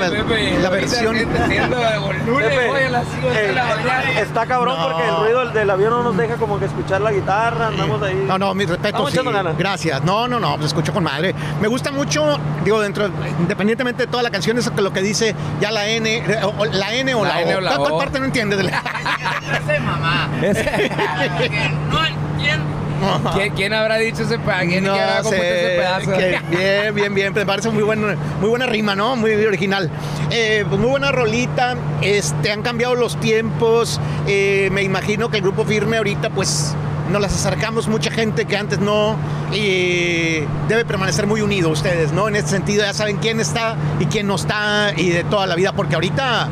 Eh, 3.30 3.46
está 3.46 3.50
la, 3.50 3.50
versión. 3.96 4.18
Está 4.18 4.46
cabrón 4.46 4.76
No. 4.78 4.88
porque 4.88 5.08
el 5.08 5.16
ruido 5.16 5.46
del 5.52 5.70
avión 5.70 5.90
no 5.90 6.02
nos 6.02 6.16
deja 6.16 6.36
como 6.36 6.58
que 6.58 6.64
escuchar 6.66 7.00
la 7.00 7.12
guitarra, 7.12 7.68
andamos 7.68 8.02
ahí. 8.02 8.24
No, 8.26 8.38
no, 8.38 8.54
sí. 9.08 9.14
echando 9.14 9.32
ganas. 9.32 9.56
Gracias. 9.58 10.02
No, 10.04 10.26
no, 10.28 10.38
no, 10.40 10.54
pues 10.56 10.66
escucho 10.68 10.92
con 10.92 11.04
madre. 11.04 11.34
Me 11.60 11.68
gusta 11.68 11.90
mucho, 11.92 12.38
digo, 12.64 12.80
dentro, 12.80 13.06
independientemente 13.38 14.06
de 14.06 14.10
toda 14.10 14.22
la 14.22 14.30
canción, 14.30 14.58
eso 14.58 14.74
que 14.74 14.82
lo 14.82 14.92
que 14.92 15.02
dice 15.02 15.34
ya 15.60 15.70
la 15.70 15.86
N, 15.88 16.16
eh, 16.16 16.40
o- 16.42 16.54
o 16.62 16.64
la 16.66 16.92
N 16.94 17.14
o 17.14 17.24
la, 17.24 17.34
La 17.34 17.42
N 17.42 17.54
O. 17.54 17.58
o 17.58 17.60
la 17.60 17.76
¿Cuál, 17.76 17.92
O. 17.92 17.98
parte 17.98 18.18
no 18.18 18.24
entiendes? 18.26 18.58
de 18.58 18.64
la- 18.64 18.70
Ese 19.64 19.80
mamá. 19.80 20.28
no 21.90 22.06
entiendo. 22.06 22.79
¿Quién, 23.34 23.54
quién 23.54 23.72
habrá 23.74 23.96
dicho 23.96 24.22
ese 24.22 24.38
pedazo? 24.38 24.66
¿Quién, 24.68 24.84
No 24.84 24.92
quién 24.92 25.04
habrá 25.04 25.22
sé, 25.24 25.36
ese 25.36 25.76
pedazo? 25.76 26.12
que- 26.12 26.40
bien, 26.56 26.94
bien, 26.94 27.14
bien. 27.14 27.32
Me 27.34 27.46
parece 27.46 27.70
muy, 27.70 27.82
buen- 27.82 28.00
muy 28.40 28.48
buena 28.48 28.66
rima, 28.66 28.94
¿no? 28.94 29.16
Muy 29.16 29.32
original. 29.32 29.90
Eh, 30.30 30.64
pues 30.68 30.80
muy 30.80 30.90
buena 30.90 31.10
rolita. 31.12 31.76
Este, 32.02 32.52
han 32.52 32.62
cambiado 32.62 32.94
los 32.94 33.18
tiempos. 33.20 34.00
Eh, 34.26 34.68
me 34.72 34.82
imagino 34.82 35.28
que 35.30 35.38
el 35.38 35.42
grupo 35.42 35.64
firme 35.64 35.96
ahorita, 35.98 36.30
pues, 36.30 36.74
nos 37.10 37.20
las 37.20 37.34
acercamos 37.34 37.88
mucha 37.88 38.10
gente 38.10 38.44
que 38.44 38.56
antes 38.56 38.78
no. 38.78 39.16
Y 39.52 40.40
debe 40.68 40.84
permanecer 40.84 41.26
muy 41.26 41.40
unido 41.42 41.70
ustedes, 41.70 42.12
¿no? 42.12 42.28
En 42.28 42.36
este 42.36 42.50
sentido, 42.50 42.84
ya 42.84 42.92
saben 42.94 43.16
quién 43.16 43.40
está 43.40 43.76
y 43.98 44.06
quién 44.06 44.26
no 44.26 44.36
está 44.36 44.92
y 44.96 45.10
de 45.10 45.24
toda 45.24 45.46
la 45.46 45.54
vida, 45.56 45.72
porque 45.72 45.96
ahorita, 45.96 46.48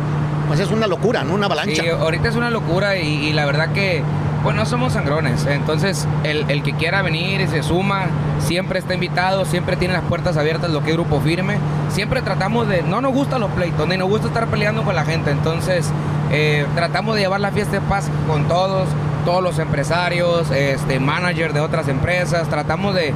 pues 0.49 0.59
es 0.61 0.71
una 0.71 0.87
locura, 0.87 1.23
¿no? 1.25 1.35
Una 1.35 1.47
avalancha. 1.47 1.83
Sí, 1.83 1.88
ahorita 1.88 2.28
es 2.28 2.35
una 2.35 2.50
locura 2.50 2.97
y, 2.99 3.28
y 3.28 3.33
la 3.33 3.47
verdad 3.47 3.73
que, 3.73 4.02
pues 4.42 4.54
no 4.54 4.64
somos 4.66 4.92
sangrones. 4.92 5.47
Entonces, 5.47 6.07
el, 6.25 6.49
el 6.49 6.62
que 6.62 6.73
quiera 6.75 7.02
venir 7.02 7.40
y 7.40 7.49
se 7.49 7.62
suma, 7.62 8.07
siempre 8.38 8.78
está 8.78 8.95
invitado, 8.95 9.45
siempre 9.45 9.76
tiene 9.76 9.95
las 9.95 10.04
puertas 10.04 10.37
abiertas, 10.37 10.71
lo 10.71 10.83
que 10.83 10.90
es 10.90 10.97
grupo 10.97 11.21
firme. 11.21 11.59
Siempre 11.90 12.23
tratamos 12.23 12.68
de, 12.68 12.83
no 12.83 13.00
nos 13.00 13.12
gustan 13.12 13.40
los 13.40 13.50
pleitos, 13.50 13.87
ni 13.88 13.97
nos 13.97 14.09
gusta 14.09 14.28
estar 14.28 14.47
peleando 14.47 14.83
con 14.83 14.95
la 14.95 15.04
gente. 15.04 15.30
Entonces, 15.30 15.90
eh, 16.30 16.66
tratamos 16.75 17.16
de 17.16 17.23
llevar 17.23 17.40
la 17.40 17.50
fiesta 17.50 17.73
de 17.73 17.80
paz 17.83 18.11
con 18.26 18.47
todos, 18.49 18.88
todos 19.25 19.42
los 19.42 19.59
empresarios, 19.59 20.50
este, 20.50 21.00
managers 21.00 21.54
de 21.54 21.61
otras 21.61 21.88
empresas. 21.88 22.49
Tratamos 22.49 22.95
de, 22.95 23.14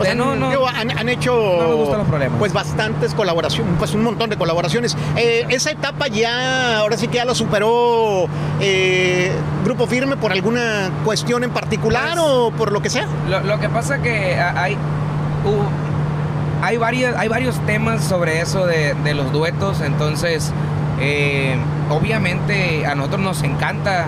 O 0.00 0.04
sea, 0.04 0.14
no, 0.14 0.34
no, 0.34 0.48
digo, 0.50 0.66
han, 0.66 0.90
han 0.96 1.08
hecho 1.10 1.32
No 1.60 1.68
me 1.68 1.74
gustan 1.74 1.98
los 1.98 2.08
problemas. 2.08 2.38
pues 2.38 2.52
bastantes 2.52 3.12
colaboraciones, 3.14 3.72
pues 3.78 3.92
un 3.94 4.02
montón 4.02 4.30
de 4.30 4.36
colaboraciones. 4.36 4.96
Eh, 5.16 5.44
esa 5.50 5.70
etapa 5.70 6.08
ya, 6.08 6.78
ahora 6.78 6.96
sí 6.96 7.06
que 7.08 7.16
ya 7.18 7.24
lo 7.26 7.34
superó 7.34 8.26
eh, 8.60 9.30
Grupo 9.64 9.86
Firme 9.86 10.16
por 10.16 10.32
alguna 10.32 10.90
cuestión 11.04 11.44
en 11.44 11.50
particular 11.50 12.12
Pues- 12.14 12.24
o 12.24 12.50
por 12.50 12.72
lo 12.72 12.80
que 12.80 12.88
sea. 12.90 13.06
Lo, 13.28 13.40
lo 13.40 13.60
que 13.60 13.68
pasa 13.68 13.98
que 14.00 14.34
hay, 14.40 14.74
hu- 14.74 15.68
hay, 16.62 16.76
varios, 16.78 17.14
hay 17.16 17.28
varios 17.28 17.58
temas 17.66 18.02
sobre 18.02 18.40
eso 18.40 18.66
de, 18.66 18.94
de 19.04 19.14
los 19.14 19.32
duetos, 19.32 19.80
entonces 19.82 20.52
eh, 21.00 21.56
obviamente 21.90 22.86
a 22.86 22.94
nosotros 22.94 23.20
nos 23.20 23.42
encanta 23.42 24.06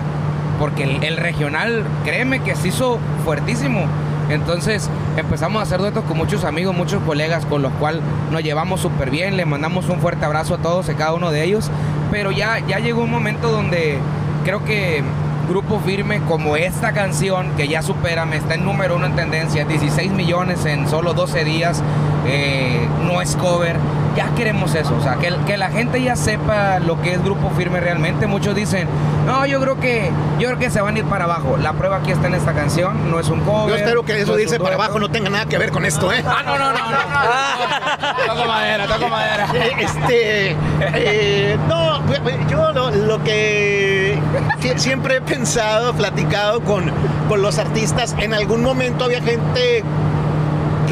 porque 0.59 0.83
el, 0.83 1.03
el 1.03 1.17
regional, 1.17 1.83
créeme 2.03 2.41
que 2.41 2.55
se 2.55 2.67
hizo 2.69 2.99
fuertísimo. 3.25 3.85
Entonces 4.29 4.89
empezamos 5.17 5.59
a 5.59 5.63
hacer 5.63 5.79
duetos 5.79 6.03
con 6.05 6.17
muchos 6.17 6.43
amigos, 6.43 6.75
muchos 6.75 7.01
colegas 7.03 7.45
con 7.45 7.61
los 7.61 7.71
cuales 7.73 8.01
nos 8.31 8.41
llevamos 8.41 8.81
súper 8.81 9.09
bien, 9.09 9.37
les 9.37 9.45
mandamos 9.45 9.89
un 9.89 9.99
fuerte 9.99 10.25
abrazo 10.25 10.55
a 10.55 10.57
todos 10.57 10.89
y 10.89 10.93
cada 10.93 11.13
uno 11.13 11.31
de 11.31 11.43
ellos, 11.43 11.69
pero 12.11 12.31
ya, 12.31 12.59
ya 12.59 12.79
llegó 12.79 13.03
un 13.03 13.11
momento 13.11 13.51
donde 13.51 13.99
creo 14.43 14.63
que 14.63 15.03
Grupo 15.49 15.79
Firme 15.79 16.21
como 16.21 16.55
esta 16.55 16.93
canción 16.93 17.49
que 17.57 17.67
ya 17.67 17.81
supera, 17.81 18.25
me 18.25 18.37
está 18.37 18.55
en 18.55 18.63
número 18.63 18.95
uno 18.95 19.07
en 19.07 19.15
tendencia, 19.15 19.65
16 19.65 20.11
millones 20.11 20.65
en 20.65 20.87
solo 20.87 21.13
12 21.13 21.43
días, 21.43 21.81
eh, 22.25 22.87
no 23.05 23.21
es 23.21 23.35
cover, 23.35 23.75
ya 24.15 24.29
queremos 24.35 24.75
eso, 24.75 24.95
o 24.95 25.01
sea, 25.01 25.15
que, 25.15 25.33
que 25.47 25.57
la 25.57 25.69
gente 25.69 26.01
ya 26.01 26.15
sepa 26.15 26.79
lo 26.79 27.01
que 27.01 27.13
es 27.13 27.23
Grupo 27.23 27.49
Firme 27.57 27.79
realmente. 27.79 28.27
Muchos 28.27 28.55
dicen, 28.55 28.87
no, 29.25 29.45
yo 29.45 29.59
creo 29.61 29.79
que 29.79 30.11
yo 30.39 30.47
creo 30.49 30.59
que 30.59 30.69
se 30.69 30.81
van 30.81 30.95
a 30.95 30.99
ir 30.99 31.05
para 31.05 31.23
abajo. 31.25 31.57
La 31.57 31.73
prueba 31.73 31.97
aquí 31.97 32.11
está 32.11 32.27
en 32.27 32.35
esta 32.35 32.53
canción, 32.53 33.09
no 33.09 33.19
es 33.19 33.29
un 33.29 33.39
cover. 33.41 33.69
Yo 33.69 33.75
espero 33.75 34.03
que 34.05 34.19
eso 34.21 34.31
no 34.33 34.37
dice 34.37 34.59
para 34.59 34.75
abajo 34.75 34.99
no 34.99 35.09
tenga 35.09 35.29
nada 35.29 35.45
que 35.45 35.57
ver 35.57 35.71
con 35.71 35.85
esto, 35.85 36.11
¿eh? 36.11 36.23
Ah, 36.25 36.43
no, 36.45 36.57
no, 36.57 36.71
no, 36.73 36.79
no. 36.79 38.33
toco 38.35 38.47
madera, 38.47 38.87
toco 38.87 39.07
madera. 39.09 39.47
Eh, 39.53 39.71
Este, 39.79 40.55
eh, 40.81 41.57
no, 41.67 42.01
yo 42.49 42.71
lo, 42.73 42.91
lo 42.91 43.23
que 43.23 44.17
sie- 44.59 44.77
siempre 44.77 45.17
he 45.17 45.21
pensado, 45.21 45.93
platicado 45.93 46.61
con, 46.61 46.91
con 47.27 47.41
los 47.41 47.57
artistas, 47.59 48.15
en 48.19 48.33
algún 48.33 48.61
momento 48.63 49.05
había 49.05 49.21
gente 49.21 49.83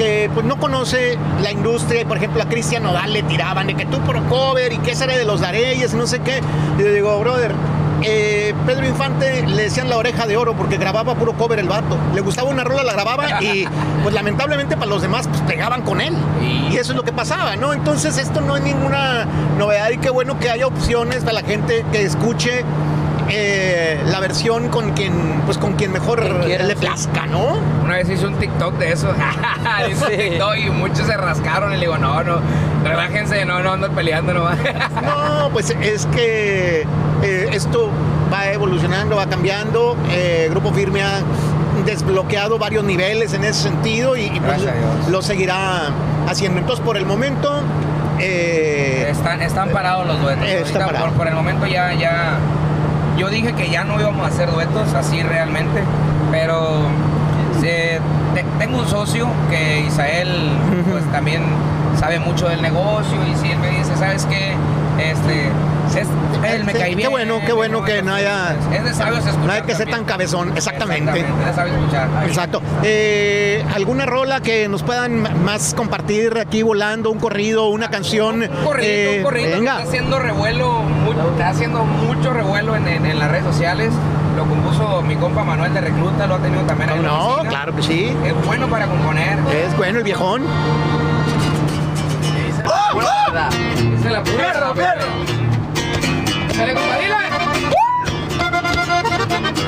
que 0.02 0.32
pues 0.34 0.44
no 0.46 0.58
conoce 0.58 1.16
la 1.44 1.52
industria 1.52 2.04
por 2.08 2.18
ejemplo 2.18 2.42
a 2.42 2.46
Cristian 2.48 2.82
Nodal 2.82 3.14
le 3.14 3.22
tiraban 3.22 3.68
de 3.68 3.76
que 3.76 3.86
tú 3.86 4.00
por 4.00 4.20
cover 4.24 4.74
y 4.74 4.78
que 4.80 4.92
ese 4.92 5.04
era 5.04 5.16
de 5.16 5.26
los 5.26 5.42
Dareyes 5.42 5.94
y 5.94 5.96
no 5.96 6.08
sé 6.08 6.20
qué. 6.22 6.42
Y 6.80 6.82
yo 6.82 6.92
digo, 6.92 7.20
brother, 7.20 7.52
eh, 8.02 8.56
Pedro 8.66 8.88
Infante 8.88 9.46
le 9.46 9.62
decían 9.64 9.88
la 9.90 9.98
oreja 9.98 10.26
de 10.26 10.38
oro 10.38 10.56
porque 10.56 10.78
grababa 10.78 11.14
puro 11.14 11.34
cover 11.34 11.60
el 11.60 11.68
vato. 11.68 11.98
Le 12.16 12.22
gustaba 12.22 12.50
una 12.50 12.64
rola, 12.64 12.82
la 12.84 12.94
grababa 12.94 13.42
y 13.44 13.68
pues 14.04 14.16
lamentablemente 14.16 14.76
para 14.76 14.88
los 14.88 15.04
demás 15.04 15.28
pues 15.28 15.42
pegaban 15.42 15.84
con 15.84 16.02
él. 16.02 16.16
Y- 16.42 16.74
Y 16.74 16.78
eso 16.78 16.94
es 16.94 16.98
lo 16.98 17.04
que 17.04 17.12
pasaba, 17.14 17.56
¿no? 17.58 17.74
Entonces 17.74 18.18
esto 18.18 18.42
no 18.42 18.58
es 18.58 18.64
ninguna 18.64 19.28
novedad 19.60 19.92
y 19.92 19.98
qué 20.00 20.10
bueno 20.10 20.40
que 20.40 20.50
haya 20.50 20.66
opciones 20.66 21.20
para 21.20 21.34
la 21.34 21.44
gente 21.44 21.86
que 21.92 22.02
escuche 22.04 22.64
eh, 23.30 24.00
la 24.06 24.20
versión 24.20 24.70
con 24.70 24.92
quien, 24.92 25.42
pues 25.46 25.58
con 25.58 25.74
quien 25.74 25.92
mejor 25.92 26.42
Quien 26.46 26.68
le 26.68 26.76
plazca, 26.76 27.26
¿no? 27.26 27.58
Una 27.84 27.96
vez 27.96 28.10
hice 28.10 28.28
un 28.28 28.36
TikTok 28.36 28.76
de 28.78 28.92
eso. 28.94 29.14
Hice 29.90 30.04
un 30.06 30.12
Sí. 30.12 30.18
TikTok 30.18 30.58
y 30.58 30.70
muchos 30.70 31.08
se 31.08 31.18
rascaron 31.18 31.72
y 31.72 31.76
le 31.76 31.82
digo, 31.82 31.98
no, 31.98 32.24
no, 32.24 32.40
relájense, 32.84 33.46
no, 33.46 33.62
no 33.62 33.74
ando 33.74 33.90
peleando 33.92 34.34
nomás. 34.34 34.58
No, 35.04 35.50
pues 35.52 35.76
es 35.82 36.06
que 36.08 36.86
eh, 37.24 37.50
esto 37.52 37.90
va 38.32 38.52
evolucionando, 38.52 39.16
va 39.16 39.26
cambiando. 39.28 39.96
Eh, 40.12 40.48
Grupo 40.52 40.72
Firme 40.74 41.02
ha 41.04 41.20
desbloqueado 41.86 42.58
varios 42.60 42.84
niveles 42.84 43.34
en 43.34 43.44
ese 43.44 43.64
sentido 43.64 44.16
y, 44.16 44.24
y, 44.26 44.40
pues, 44.40 44.62
lo 45.10 45.22
seguirá 45.22 45.90
haciendo. 46.28 46.60
Entonces, 46.60 46.84
por 46.86 46.98
el 46.98 47.06
momento, 47.06 47.62
eh, 48.20 49.08
Están, 49.10 49.42
están 49.42 49.70
parados 49.70 50.06
los 50.08 50.22
duetos. 50.22 50.46
Eh, 50.48 50.62
están 50.64 50.90
por, 50.96 51.12
por 51.14 51.28
el 51.28 51.34
momento 51.34 51.66
ya, 51.66 51.94
ya. 51.94 52.38
Yo 53.18 53.30
dije 53.30 53.54
que 53.54 53.70
ya 53.70 53.84
no 53.84 54.00
íbamos 54.00 54.26
a 54.26 54.30
hacer 54.30 54.52
duetos 54.52 54.94
así 54.94 55.22
realmente, 55.22 55.84
pero 56.32 56.82
eh, 57.64 58.00
te- 58.34 58.46
tengo 58.58 58.80
un 58.80 58.88
socio 58.88 59.28
que 59.50 59.82
Isael 59.82 60.50
pues 60.90 61.04
también 61.12 61.44
sabe 62.00 62.20
mucho 62.20 62.48
del 62.50 62.62
negocio 62.62 63.18
y 63.32 63.36
si 63.38 63.52
él 63.52 63.60
me 63.60 63.70
dice, 63.70 63.96
¿sabes 63.98 64.26
qué? 64.26 64.54
Este, 64.98 65.50
es- 65.96 66.08
él 66.54 66.64
me 66.64 66.74
qué 66.74 67.08
bueno, 67.08 67.40
qué 67.46 67.54
bueno 67.54 67.84
que 67.84 68.02
no 68.02 68.14
haya- 68.14 68.56
Es 68.74 68.84
de 68.84 68.94
sabios 68.94 69.20
escuchar. 69.26 69.46
no 69.46 69.52
hay 69.54 69.62
que 69.62 69.68
ser 69.76 69.78
también. 69.80 69.98
tan 70.00 70.06
cabezón, 70.06 70.58
exactamente. 70.58 71.20
Es 71.20 71.46
de 71.46 71.54
sabios 71.54 71.78
escuchar. 71.78 72.10
Exacto. 72.26 72.62
Eh, 72.84 73.64
¿Alguna 73.76 74.06
rola 74.06 74.42
que 74.42 74.68
nos 74.68 74.84
puedan 74.84 75.44
más 75.44 75.74
compartir 75.74 76.38
aquí 76.40 76.62
volando, 76.64 77.12
un 77.12 77.20
corrido, 77.20 77.68
una 77.68 77.90
canción? 77.90 78.42
Un 78.44 78.48
corrido, 78.66 78.88
Eh, 78.90 79.14
un 79.18 79.24
corrido 79.24 79.50
que 79.50 79.56
venga. 79.56 79.72
está 79.78 79.88
haciendo 79.90 80.20
revuelo, 80.20 80.82
está 81.32 81.50
haciendo 81.50 81.84
mucho 81.84 82.34
revuelo 82.34 82.76
en, 82.76 82.88
en- 82.88 83.06
en 83.06 83.20
las 83.20 83.30
redes 83.32 83.46
sociales. 83.46 83.92
Lo 84.38 84.46
compuso 84.46 85.02
mi 85.02 85.16
compa 85.18 85.44
Manuel 85.44 85.74
de 85.74 85.82
Recluta, 85.82 86.26
lo 86.26 86.36
ha 86.36 86.40
tenido 86.40 86.62
también 86.64 86.90
ahí 86.90 86.98
en 86.98 87.04
la 87.04 87.10
No, 87.12 87.38
claro 87.50 87.76
que 87.76 87.84
sí. 87.84 88.16
Es 88.26 88.46
bueno 88.46 88.68
para 88.68 88.88
componer. 88.88 89.38
Es 89.54 89.76
bueno 89.78 89.98
el 90.00 90.04
viejón. 90.06 90.44
Dice 93.92 94.10
la 94.10 94.24
pura 94.24 94.74
perro. 94.74 95.51
Compadre. 96.62 96.76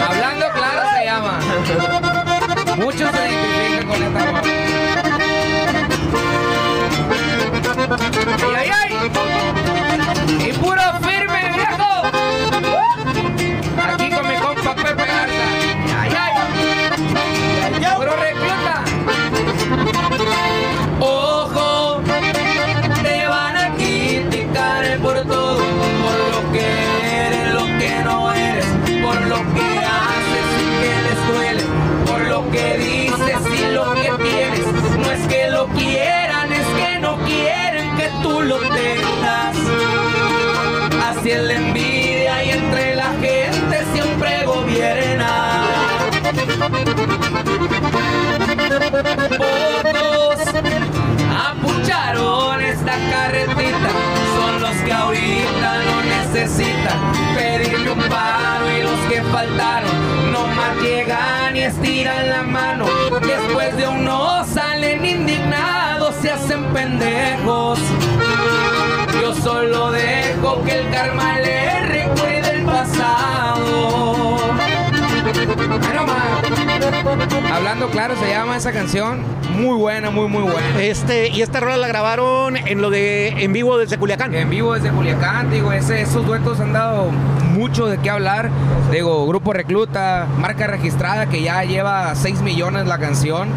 Hablando 0.07 0.45
claro 0.53 0.81
se 0.95 1.05
llama. 1.05 1.39
Muchos 2.77 3.11
se 3.11 3.29
identifican 3.29 3.87
con 3.87 4.03
esta 4.03 4.42
Pocos 49.83 50.39
apucharon 51.47 52.61
esta 52.61 52.93
carretita, 53.11 53.89
son 54.35 54.61
los 54.61 54.75
que 54.77 54.91
ahorita 54.91 55.83
no 55.85 56.01
necesitan 56.03 56.99
pedirle 57.35 57.91
un 57.91 57.99
paro 58.09 58.77
y 58.77 58.83
los 58.83 58.99
que 59.09 59.21
faltaron 59.31 60.31
no 60.31 60.47
más 60.47 60.75
llegan 60.81 61.55
y 61.55 61.61
estiran 61.61 62.29
la 62.29 62.43
mano. 62.43 62.85
Después 63.21 63.77
de 63.77 63.87
un 63.87 64.05
no 64.05 64.45
salen 64.45 65.05
indignados, 65.05 66.15
se 66.21 66.31
hacen 66.31 66.63
pendejos. 66.73 67.79
Yo 69.21 69.35
solo 69.35 69.91
dejo 69.91 70.63
que 70.63 70.79
el 70.79 70.89
karma 70.89 71.39
le 71.39 71.62
recuerde 76.05 76.47
el 76.47 76.62
más. 76.91 77.51
Hablando 77.51 77.89
claro 77.89 78.15
se 78.17 78.29
llama 78.29 78.57
esa 78.57 78.71
canción. 78.71 79.21
Muy 79.57 79.77
buena, 79.77 80.09
muy, 80.09 80.27
muy 80.27 80.41
buena. 80.43 80.81
Este, 80.81 81.29
y 81.29 81.41
esta 81.41 81.59
rola 81.59 81.77
la 81.77 81.87
grabaron 81.87 82.57
en 82.57 82.81
lo 82.81 82.89
de 82.89 83.29
en 83.43 83.53
vivo 83.53 83.77
desde 83.77 83.97
Culiacán. 83.97 84.33
En 84.33 84.49
vivo 84.49 84.73
desde 84.73 84.89
Culiacán, 84.89 85.51
digo, 85.51 85.71
ese, 85.71 86.01
esos 86.01 86.25
duetos 86.25 86.59
han 86.59 86.73
dado 86.73 87.11
mucho 87.53 87.87
de 87.87 87.99
qué 87.99 88.09
hablar. 88.09 88.49
Digo, 88.91 89.25
Grupo 89.27 89.53
Recluta, 89.53 90.27
marca 90.37 90.67
registrada 90.67 91.27
que 91.27 91.41
ya 91.41 91.63
lleva 91.63 92.13
6 92.15 92.41
millones 92.41 92.87
la 92.87 92.97
canción. 92.97 93.49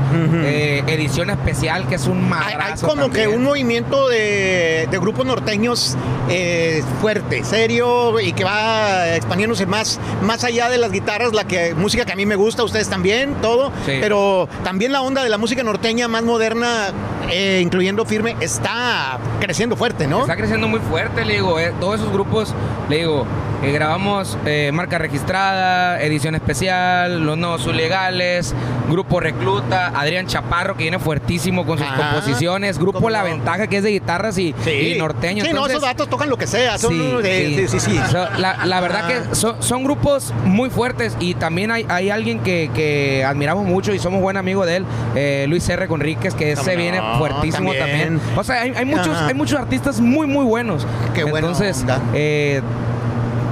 Eh, 0.45 0.83
edición 0.87 1.31
especial 1.31 1.89
que 1.89 1.95
es 1.95 2.07
un 2.07 2.31
Hay, 2.33 2.55
hay 2.59 2.81
como 2.81 3.11
que 3.11 3.29
un 3.29 3.43
movimiento 3.43 4.09
de, 4.09 4.89
de 4.91 4.99
grupos 4.99 5.27
norteños 5.27 5.97
eh, 6.29 6.83
fuerte, 7.01 7.45
serio 7.45 8.21
y 8.21 8.33
que 8.33 8.45
va 8.45 9.15
expandiéndose 9.15 9.67
más, 9.67 10.01
más 10.23 10.45
allá 10.45 10.69
de 10.69 10.79
las 10.79 10.93
guitarras, 10.93 11.33
la 11.33 11.45
que 11.45 11.75
música 11.75 12.05
que 12.05 12.13
a 12.13 12.17
mí 12.17 12.27
me 12.27 12.37
gusta, 12.37 12.65
ustedes 12.65 12.89
también, 12.89 13.16
todo, 13.41 13.73
Sí. 13.85 13.99
pero 14.01 14.49
también 14.65 14.93
la 14.93 15.01
onda 15.03 15.23
de 15.23 15.29
la 15.29 15.39
música 15.39 15.63
norteña 15.63 16.09
más 16.09 16.23
moderna, 16.23 16.89
eh, 17.31 17.61
incluyendo 17.63 18.05
firme, 18.05 18.37
está 18.41 19.19
creciendo 19.41 19.77
fuerte, 19.77 20.07
¿no? 20.07 20.21
Está 20.21 20.37
creciendo 20.37 20.69
muy 20.69 20.81
fuerte, 20.81 21.25
le 21.25 21.35
digo, 21.35 21.59
eh, 21.59 21.73
todos 21.81 22.01
esos 22.01 22.13
grupos, 22.13 22.55
le 22.89 22.97
digo, 22.99 23.25
eh, 23.67 23.73
grabamos 23.73 24.39
eh, 24.47 24.71
marca 24.73 24.99
registrada, 24.99 26.01
edición 26.01 26.35
especial, 26.35 27.25
Los 27.25 27.37
Nuevos 27.37 27.67
Ilegales, 27.67 28.55
Grupo 28.89 29.21
Recluta, 29.21 29.89
Adrián 29.89 30.27
Chaparro 30.27 30.77
que 30.77 30.85
viene 30.85 30.99
fuertísimo 30.99 31.67
con 31.67 31.79
sus 31.79 31.87
Ajá, 31.87 31.97
composiciones, 32.13 32.79
Grupo 32.79 33.11
La 33.11 33.21
no. 33.21 33.25
Ventaja 33.27 33.67
que 33.67 33.79
es 33.79 33.83
de 33.83 33.91
guitarras 33.91 34.39
y, 34.39 34.55
y 34.67 34.97
norteño. 34.99 35.45
Sí, 35.45 35.53
no, 35.53 35.67
esos 35.67 35.83
datos 35.83 36.09
tocan 36.09 36.31
lo 36.31 36.37
que 36.37 36.47
sea, 36.47 36.79
son 36.79 36.93
Sí, 37.23 37.57
sí, 37.57 37.69
sí, 37.69 37.81
sí. 37.81 38.01
So, 38.11 38.29
la, 38.39 38.65
la 38.65 38.81
verdad 38.81 39.09
que 39.09 39.35
son, 39.35 39.63
son 39.63 39.85
grupos 39.85 40.33
muy 40.45 40.71
fuertes 40.71 41.17
y 41.21 41.35
también 41.35 41.71
hay, 41.71 41.87
hay 41.89 42.11
alguien 42.11 42.41
que, 42.41 42.71
que 42.75 43.25
admiramos 43.25 43.65
mucho 43.67 43.93
y 43.93 43.99
somos 43.99 44.21
buen 44.21 44.37
amigo 44.37 44.65
de 44.65 44.77
él, 44.77 44.85
eh, 45.15 45.47
Luis 45.49 45.69
R. 45.69 45.89
Conríquez, 45.89 46.35
que 46.35 46.55
Cómo 46.55 46.65
se 46.65 46.77
viene 46.77 46.99
no, 46.99 47.19
fuertísimo 47.19 47.73
también. 47.75 48.19
también. 48.19 48.21
O 48.39 48.45
sea, 48.45 48.63
hay, 48.63 48.73
hay 48.77 48.85
muchos, 48.85 49.09
Ajá. 49.09 49.27
hay 49.27 49.35
muchos 49.35 49.59
artistas 49.59 50.01
muy, 50.01 50.27
muy 50.27 50.45
buenos. 50.45 50.87
Qué 51.15 51.25
buena 51.25 51.49
Entonces, 51.49 51.81
onda. 51.81 52.01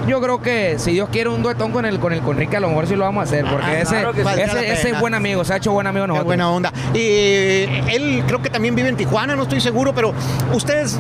Eh, 0.05 0.09
yo 0.09 0.21
creo 0.21 0.41
que 0.41 0.79
si 0.79 0.93
Dios 0.93 1.09
quiere 1.11 1.31
un 1.31 1.43
duetón 1.43 1.73
con 1.73 1.85
el 1.87 1.99
con 1.99 2.13
el 2.13 2.21
Conrique, 2.21 2.57
a 2.57 2.61
lo 2.61 2.69
mejor 2.69 2.87
sí 2.87 2.95
lo 2.97 3.05
vamos 3.05 3.21
a 3.21 3.25
hacer, 3.25 3.45
porque 3.49 3.67
Ah, 3.67 3.81
ese, 3.81 3.91
claro 3.97 4.13
sí. 4.15 4.21
Ese, 4.21 4.73
ese 4.73 4.91
es 4.91 5.01
buen 5.01 5.15
amigo, 5.15 5.45
se 5.45 5.53
ha 5.53 5.57
hecho 5.57 5.73
buen 5.73 5.87
amigo 5.87 6.05
Qué 6.05 6.09
nosotros. 6.09 6.27
buena 6.27 6.51
onda. 6.51 6.73
Y 6.93 7.01
él 7.93 8.23
creo 8.27 8.41
que 8.43 8.51
también 8.51 8.75
vive 8.75 8.89
en 8.89 8.97
Tijuana, 8.97 9.35
no 9.37 9.43
estoy 9.45 9.61
seguro, 9.61 9.95
pero 9.95 10.13
ustedes 10.53 10.99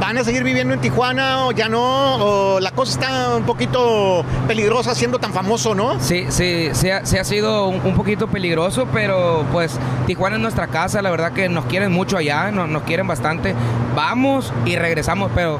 van 0.00 0.18
a 0.18 0.24
seguir 0.24 0.44
viviendo 0.44 0.74
en 0.74 0.80
Tijuana 0.80 1.46
o 1.46 1.52
ya 1.52 1.68
no, 1.68 2.16
o 2.16 2.60
la 2.60 2.70
cosa 2.70 2.92
está 2.92 3.36
un 3.36 3.44
poquito 3.44 4.24
peligrosa 4.46 4.94
siendo 4.94 5.18
tan 5.18 5.32
famoso, 5.32 5.74
¿no? 5.74 5.98
Sí, 6.00 6.26
sí, 6.28 6.68
sí 6.72 6.90
ha, 6.90 7.24
sido 7.24 7.68
un, 7.68 7.80
un 7.84 7.94
poquito 7.94 8.26
peligroso, 8.26 8.86
pero 8.92 9.44
pues 9.52 9.78
Tijuana 10.06 10.36
es 10.36 10.42
nuestra 10.42 10.66
casa, 10.68 11.00
la 11.02 11.10
verdad 11.10 11.32
que 11.32 11.48
nos 11.48 11.64
quieren 11.64 11.92
mucho 11.92 12.16
allá, 12.18 12.50
nos, 12.50 12.68
nos 12.68 12.82
quieren 12.82 13.06
bastante. 13.06 13.54
Vamos 13.94 14.52
y 14.66 14.76
regresamos, 14.76 15.30
pero 15.34 15.58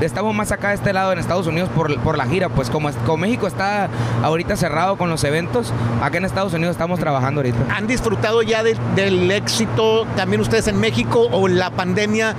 estamos 0.00 0.34
más 0.34 0.50
acá 0.50 0.70
de 0.70 0.76
este 0.76 0.92
lado 0.94 1.12
en 1.12 1.18
Estados 1.18 1.46
Unidos 1.46 1.68
por, 1.74 1.98
por 2.00 2.16
la 2.16 2.24
gira, 2.26 2.48
pues 2.48 2.70
como, 2.70 2.90
como 3.04 3.18
México 3.18 3.46
está 3.46 3.88
ahorita 4.22 4.56
cerrado 4.56 4.96
con 4.96 5.10
los 5.10 5.22
eventos, 5.24 5.72
acá 6.02 6.16
en 6.16 6.24
Estados 6.24 6.54
Unidos 6.54 6.72
estamos 6.72 6.98
trabajando 6.98 7.40
ahorita. 7.40 7.58
¿Han 7.76 7.86
disfrutado 7.86 8.40
ya 8.42 8.62
de- 8.62 8.78
del 8.96 9.30
éxito 9.30 10.06
también 10.16 10.40
ustedes 10.40 10.66
en 10.68 10.80
México 10.80 11.28
o 11.30 11.46
la 11.48 11.68
pandemia 11.70 12.34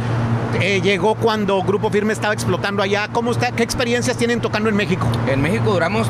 eh, 0.62 0.82
llegó 0.82 1.16
cuando 1.16 1.62
Grupo 1.64 1.90
Firme 1.90 2.14
estaba 2.14 2.34
explotando 2.34 2.82
allá? 2.84 3.08
¿Cómo 3.12 3.32
está? 3.32 3.52
¿Qué 3.52 3.64
experiencias 3.64 4.18
tienen 4.18 4.42
tocando 4.42 4.70
en 4.70 4.76
México? 4.76 5.08
En 5.28 5.42
México 5.42 5.72
duramos 5.72 6.08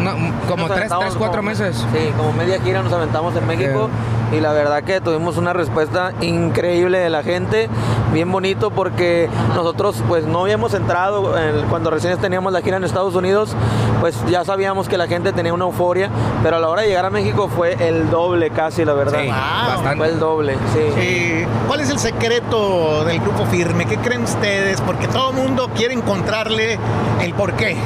no, 0.00 0.12
como 0.48 0.68
Nos 0.68 0.76
tres, 0.76 0.88
tres, 0.98 1.14
cuatro 1.16 1.38
como- 1.38 1.50
meses. 1.50 1.76
Sí, 1.92 2.12
como 2.16 2.32
media 2.32 2.60
gira 2.60 2.82
nos 2.82 2.92
aventamos 2.92 3.34
en 3.36 3.46
México 3.46 3.88
y 4.32 4.40
la 4.40 4.52
verdad 4.52 4.82
que 4.84 5.00
tuvimos 5.00 5.36
una 5.36 5.52
respuesta 5.52 6.12
increíble 6.20 6.98
de 6.98 7.10
la 7.10 7.22
gente, 7.22 7.68
bien 8.12 8.30
bonito 8.30 8.70
porque 8.70 9.28
nosotros 9.54 10.02
pues 10.08 10.24
no 10.24 10.40
habíamos 10.42 10.74
entrado 10.74 11.36
en- 11.38 11.66
cuando 11.68 11.90
recién 11.90 12.16
teníamos 12.18 12.52
la 12.52 12.60
gira 12.62 12.76
en 12.76 12.84
Estados 12.84 13.14
Unidos, 13.14 13.54
pues 14.00 14.16
ya 14.28 14.44
sabíamos 14.44 14.88
que 14.88 14.96
la 14.96 15.06
gente 15.06 15.32
tenía 15.32 15.52
una 15.52 15.64
euforia, 15.64 16.10
pero 16.42 16.56
a 16.56 16.58
la 16.60 16.68
hora 16.68 16.82
de 16.82 16.88
llegar 16.88 17.04
a 17.06 17.10
México 17.10 17.48
fue 17.54 17.76
el 17.88 18.08
doble 18.10 18.50
casi, 18.50 18.84
la 18.84 18.94
verdad. 18.94 19.20
Sí, 19.20 19.26
Wow. 19.26 19.34
bastante. 19.74 19.96
Fue 19.96 20.08
el 20.08 20.18
doble, 20.20 20.54
sí. 20.72 21.44
¿Cuál 21.66 21.80
es 21.80 21.90
el 21.90 21.98
secreto 21.98 23.04
del 23.04 23.20
Grupo 23.20 23.44
Firme? 23.46 23.86
¿Qué 23.86 23.96
creen 23.98 24.22
ustedes? 24.24 24.80
Porque 24.80 25.08
todo 25.08 25.30
el 25.30 25.36
mundo 25.36 25.68
quiere 25.76 25.94
encontrarle 25.94 26.78
el 27.20 27.34
porqué. 27.34 27.76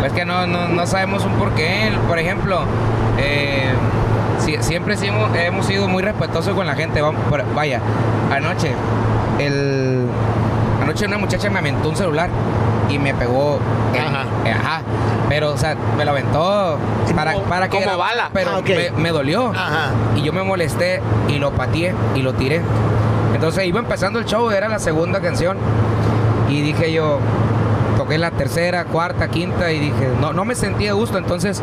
Pues 0.00 0.12
que 0.12 0.24
no, 0.24 0.46
no, 0.46 0.68
no 0.68 0.86
sabemos 0.86 1.24
un 1.24 1.32
porqué. 1.32 1.90
Por 2.08 2.18
ejemplo, 2.18 2.60
eh, 3.18 3.70
si- 4.38 4.62
siempre 4.62 4.94
hemos, 5.02 5.34
hemos 5.36 5.66
sido 5.66 5.88
muy 5.88 6.02
respetuosos 6.02 6.54
con 6.54 6.66
la 6.66 6.74
gente. 6.74 7.00
Vamos, 7.00 7.20
por- 7.28 7.44
vaya, 7.54 7.80
anoche, 8.30 8.72
el, 9.38 10.06
anoche 10.82 11.06
una 11.06 11.18
muchacha 11.18 11.50
me 11.50 11.58
aventó 11.58 11.88
un 11.88 11.96
celular 11.96 12.28
y 12.88 12.98
me 12.98 13.14
pegó. 13.14 13.58
Ajá. 13.98 14.24
eh, 14.44 14.52
ajá. 14.52 14.82
Pero, 15.28 15.52
o 15.52 15.56
sea, 15.56 15.74
me 15.96 16.04
lo 16.04 16.12
aventó 16.12 16.78
para, 17.16 17.32
Como- 17.32 17.44
para 17.46 17.68
que 17.68 17.82
como 17.82 17.98
bala. 17.98 18.30
Pero 18.32 18.50
Ah, 18.58 18.60
me, 18.64 18.90
me 19.02 19.10
dolió. 19.10 19.50
Ajá. 19.50 19.90
Y 20.14 20.22
yo 20.22 20.32
me 20.32 20.42
molesté 20.44 21.00
y 21.28 21.38
lo 21.38 21.50
pateé 21.52 21.94
y 22.14 22.22
lo 22.22 22.34
tiré. 22.34 22.60
Entonces 23.34 23.64
iba 23.66 23.80
empezando 23.80 24.18
el 24.18 24.24
show, 24.24 24.50
era 24.50 24.68
la 24.68 24.78
segunda 24.78 25.20
canción. 25.20 25.56
Y 26.48 26.60
dije 26.60 26.92
yo, 26.92 27.18
toqué 28.06 28.18
la 28.18 28.30
tercera, 28.30 28.84
cuarta, 28.84 29.28
quinta 29.28 29.72
y 29.72 29.80
dije, 29.80 30.12
no, 30.20 30.32
no 30.32 30.44
me 30.44 30.54
sentía 30.54 30.92
a 30.92 30.94
gusto. 30.94 31.18
Entonces 31.18 31.60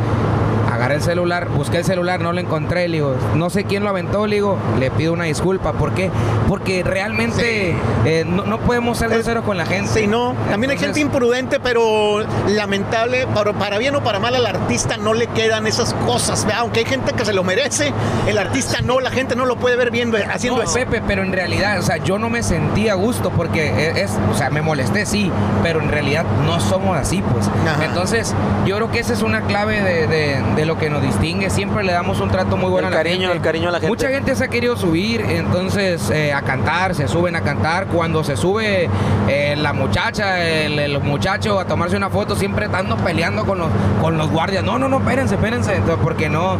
agarré 0.94 0.96
el 0.96 1.02
celular, 1.02 1.48
busqué 1.50 1.78
el 1.80 1.86
celular, 1.86 2.20
no 2.20 2.34
lo 2.34 2.40
encontré. 2.40 2.88
Le 2.88 2.98
digo, 2.98 3.16
no 3.36 3.50
sé 3.50 3.64
quién 3.66 3.84
lo 3.84 3.90
aventó, 3.90 4.28
le 4.28 4.36
digo, 4.36 4.58
le 4.80 4.92
pido 4.92 5.14
una 5.14 5.26
disculpa. 5.26 5.74
¿Por 5.74 5.94
qué? 5.94 6.12
Porque 6.48 6.84
realmente 6.84 7.76
eh, 8.06 8.24
no, 8.28 8.44
no 8.46 8.60
podemos 8.60 8.98
ser 8.98 9.10
groseros 9.10 9.44
con 9.44 9.58
la 9.58 9.66
gente. 9.66 9.90
Sí, 10.02 10.08
no. 10.08 10.36
También 10.50 10.72
hay 10.72 10.78
gente 10.78 11.00
imprudente, 11.00 11.60
pero 11.60 12.22
lamentable, 12.48 13.28
para, 13.34 13.54
para 13.54 13.78
bien 13.78 13.96
o 13.96 14.04
para 14.04 14.20
mal 14.20 14.36
al 14.36 14.46
artista 14.46 14.98
no 14.98 15.14
le 15.14 15.28
quedan 15.28 15.68
esas 15.68 15.94
cosas. 16.06 16.46
¿verdad? 16.46 16.62
Aunque 16.62 16.80
hay 16.82 16.86
gente 16.86 17.14
que 17.14 17.26
se 17.26 17.34
lo 17.34 17.44
merece, 17.44 17.92
el 18.28 18.38
artista 18.38 18.82
no, 18.82 19.00
la 19.00 19.12
gente 19.12 19.36
no 19.36 19.46
lo 19.46 19.56
puede 19.58 19.76
ver 19.76 19.92
bien 19.92 20.14
haciendo 20.32 20.60
No, 20.60 20.64
eso. 20.66 20.74
Pepe, 20.76 21.02
pero 21.08 21.24
en 21.24 21.32
realidad, 21.34 21.80
o 21.80 21.82
sea, 21.82 21.98
yo 21.98 22.20
no 22.20 22.30
me 22.30 22.44
sentí 22.44 22.90
a 22.90 22.96
gusto 22.96 23.32
porque 23.32 23.68
e, 23.70 24.02
es, 24.04 24.12
o 24.32 24.36
sea, 24.36 24.50
me 24.50 24.62
molesté, 24.62 25.06
sí, 25.06 25.32
pero 25.64 25.82
en 25.82 25.90
realidad 25.90 26.26
no 26.46 26.60
somos 26.60 26.98
así, 26.98 27.22
pues. 27.34 27.48
Ajá. 27.48 27.86
Entonces, 27.86 28.34
yo 28.66 28.76
creo 28.76 28.92
que 28.92 29.00
esa 29.00 29.14
es 29.14 29.22
una 29.22 29.42
clave 29.42 29.82
de, 29.82 30.08
de- 30.08 30.33
de 30.63 30.67
lo 30.67 30.78
que 30.78 30.89
nos 30.89 31.02
distingue. 31.02 31.49
Siempre 31.49 31.84
le 31.84 31.91
damos 31.91 32.21
un 32.21 32.30
trato 32.30 32.56
muy 32.56 32.69
bueno 32.69 32.88
El 32.88 32.93
a 32.93 32.97
la 32.97 33.04
cariño, 33.04 33.19
gente. 33.23 33.36
el 33.36 33.41
cariño 33.41 33.67
a 33.67 33.71
la 33.73 33.80
gente. 33.80 33.89
Mucha 33.89 34.08
gente 34.10 34.34
se 34.36 34.45
ha 34.45 34.47
querido 34.47 34.78
subir, 34.78 35.19
entonces, 35.21 36.10
eh, 36.10 36.32
a 36.32 36.41
cantar, 36.41 36.95
se 36.95 37.08
suben 37.10 37.36
a 37.36 37.41
cantar. 37.41 37.88
Cuando 37.88 38.23
se 38.23 38.38
sube 38.38 38.89
eh, 39.28 39.56
la 39.58 39.73
muchacha, 39.73 40.41
el, 40.41 40.80
el 40.80 40.99
muchacho 41.02 41.60
a 41.60 41.65
tomarse 41.65 41.97
una 41.97 42.10
foto, 42.10 42.36
siempre 42.36 42.65
estando 42.65 42.95
peleando 42.95 43.45
con 43.45 43.60
los, 43.60 43.67
con 44.02 44.17
los 44.17 44.30
guardias. 44.32 44.63
No, 44.63 44.80
no, 44.80 44.88
no, 44.88 44.99
espérense, 44.99 45.36
espérense, 45.36 45.76
entonces, 45.76 45.99
porque 46.02 46.30
no. 46.30 46.58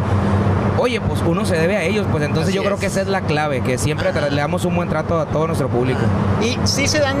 Oye, 0.84 1.00
pues 1.00 1.22
uno 1.26 1.46
se 1.46 1.56
debe 1.56 1.78
a 1.78 1.82
ellos, 1.82 2.06
pues 2.12 2.22
entonces 2.22 2.48
Así 2.48 2.56
yo 2.56 2.62
creo 2.62 2.76
que 2.76 2.84
esa 2.84 3.00
es 3.00 3.06
la 3.06 3.22
clave, 3.22 3.62
que 3.62 3.78
siempre 3.78 4.12
le 4.12 4.36
damos 4.36 4.66
un 4.66 4.76
buen 4.76 4.90
trato 4.90 5.18
a 5.18 5.24
todo 5.24 5.46
nuestro 5.46 5.68
público. 5.68 6.00
Y 6.42 6.58
sí 6.64 6.86
se 6.86 6.98
dan 6.98 7.16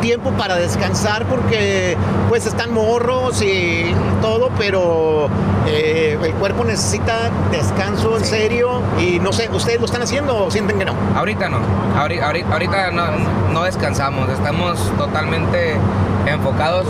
tiempo 0.00 0.30
para 0.30 0.56
descansar 0.56 1.26
porque 1.26 1.94
pues 2.30 2.46
están 2.46 2.72
morros 2.72 3.42
y 3.42 3.94
todo, 4.22 4.48
pero 4.56 5.28
eh, 5.66 6.16
el 6.24 6.32
cuerpo 6.36 6.64
necesita 6.64 7.30
descanso 7.50 8.16
en 8.16 8.24
serio 8.24 8.80
y 8.98 9.18
no 9.18 9.30
sé, 9.34 9.50
¿ustedes 9.52 9.78
lo 9.78 9.84
están 9.84 10.00
haciendo 10.00 10.46
o 10.46 10.50
sienten 10.50 10.78
que 10.78 10.86
no? 10.86 10.94
Ahorita 11.14 11.50
no, 11.50 11.58
ahorita, 11.94 12.24
ahorita, 12.24 12.50
ahorita 12.50 12.90
no, 12.92 13.04
no 13.52 13.62
descansamos, 13.64 14.30
estamos 14.30 14.78
totalmente 14.96 15.76
enfocados 16.26 16.86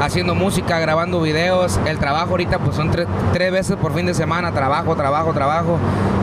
haciendo 0.00 0.34
música, 0.34 0.78
grabando 0.78 1.20
videos. 1.20 1.78
El 1.86 1.98
trabajo 1.98 2.30
ahorita 2.30 2.58
pues 2.58 2.76
son 2.76 2.90
tres, 2.90 3.06
tres 3.32 3.50
veces 3.52 3.76
por 3.76 3.94
fin 3.94 4.06
de 4.06 4.14
semana, 4.14 4.52
trabajo, 4.52 4.94
trabajo, 4.96 5.32
trabajo. 5.32 5.78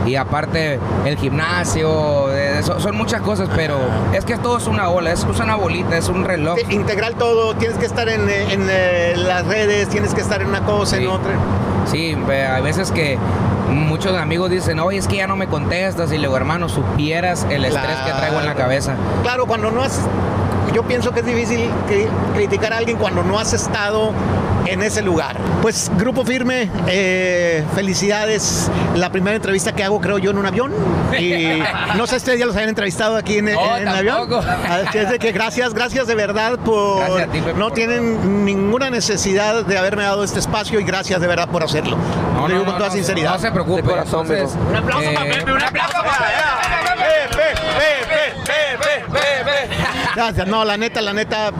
Y 0.06 0.16
aparte 0.16 0.80
el 1.04 1.16
gimnasio, 1.16 2.32
eh, 2.32 2.60
son, 2.62 2.80
son 2.80 2.96
muchas 2.96 3.20
cosas, 3.22 3.48
pero 3.54 3.76
es 4.12 4.24
que 4.24 4.36
todo 4.36 4.58
es 4.58 4.66
una 4.66 4.88
ola, 4.88 5.12
es, 5.12 5.24
una 5.24 5.54
bolita, 5.54 5.96
es 5.96 6.08
un 6.08 6.24
reloj. 6.24 6.56
Te- 6.56 6.74
Integral 6.74 7.14
todo, 7.14 7.54
tienes 7.54 7.78
que 7.78 7.86
estar 7.86 8.08
en, 8.08 8.28
eh, 8.28 8.52
en, 8.52 8.66
eh, 8.68 9.14
las 9.16 9.46
redes, 9.46 9.88
tienes 9.88 10.12
que 10.14 10.20
estar 10.20 10.42
en 10.42 10.48
una 10.48 10.64
cosa, 10.64 10.96
en 10.96 11.02
Sí. 11.02 11.08
otra. 11.08 11.32
Sí, 11.86 12.16
hay 12.28 12.62
veces 12.62 12.90
que 12.92 13.18
muchos 13.70 14.16
amigos 14.16 14.50
dicen, 14.50 14.78
oye, 14.80 14.98
es 14.98 15.06
que 15.08 15.16
ya 15.16 15.26
no 15.26 15.36
me 15.36 15.46
contestas. 15.46 16.10
Y 16.10 16.14
le 16.16 16.22
digo, 16.22 16.36
hermano, 16.36 16.68
supieras 16.68 17.46
el 17.50 17.64
estrés 17.64 17.96
que 18.06 18.12
traigo 18.12 18.40
en 18.40 18.46
la 18.46 18.54
cabeza. 18.54 18.94
Claro, 19.22 19.46
cuando 19.46 19.70
no 19.70 19.82
has 19.82 20.00
yo 20.74 20.82
pienso 20.84 21.12
que 21.12 21.20
es 21.20 21.26
difícil 21.26 21.60
cri- 21.88 22.08
criticar 22.34 22.72
a 22.72 22.78
alguien 22.78 22.96
cuando 22.96 23.22
no 23.22 23.38
has 23.38 23.52
estado 23.52 24.12
en 24.66 24.80
ese 24.82 25.02
lugar. 25.02 25.36
Pues 25.60 25.90
Grupo 25.98 26.24
Firme, 26.24 26.70
eh, 26.86 27.64
felicidades. 27.74 28.70
La 28.94 29.10
primera 29.10 29.34
entrevista 29.36 29.72
que 29.72 29.82
hago 29.82 30.00
creo 30.00 30.18
yo 30.18 30.30
en 30.30 30.38
un 30.38 30.46
avión. 30.46 30.72
Y 31.18 31.60
no 31.96 32.06
sé 32.06 32.12
si 32.12 32.16
ustedes 32.18 32.38
ya 32.38 32.46
los 32.46 32.54
hayan 32.56 32.68
entrevistado 32.68 33.16
aquí 33.16 33.38
en, 33.38 33.46
No, 33.46 33.76
en 33.76 33.82
el 33.82 33.88
avión. 33.88 34.28
Así 34.68 34.98
es 34.98 35.10
de 35.10 35.18
que 35.18 35.32
gracias, 35.32 35.74
gracias 35.74 36.06
de 36.06 36.14
verdad 36.14 36.58
por... 36.60 36.98
Gracias 37.00 37.28
a 37.28 37.32
ti, 37.32 37.40
Pepe, 37.40 37.58
no 37.58 37.64
por 37.66 37.74
tienen 37.74 38.44
ninguna 38.44 38.88
necesidad 38.88 39.64
de 39.64 39.78
haberme 39.78 40.04
dado 40.04 40.22
este 40.22 40.38
espacio 40.38 40.78
y 40.78 40.84
gracias 40.84 41.20
de 41.20 41.26
verdad 41.26 41.48
por 41.48 41.62
hacerlo. 41.64 41.96
No, 42.34 42.42
Lo 42.42 42.48
no, 42.48 42.54
digo 42.54 42.64
con 42.64 42.72
no, 42.74 42.78
toda 42.78 42.88
no, 42.88 42.94
sinceridad. 42.94 43.32
No 43.34 43.38
se 43.40 43.50
preocupe. 43.50 43.82
Corazón, 43.82 44.26
entonces. 44.30 44.56
Un 44.68 44.76
aplauso 44.76 45.12
para 45.12 45.26
Pepe, 45.26 45.52
un 45.52 45.62
aplauso 45.62 45.96
Gracias, 50.14 50.46
no, 50.46 50.64
la 50.64 50.76
neta, 50.76 51.00
la 51.00 51.12
neta, 51.12 51.50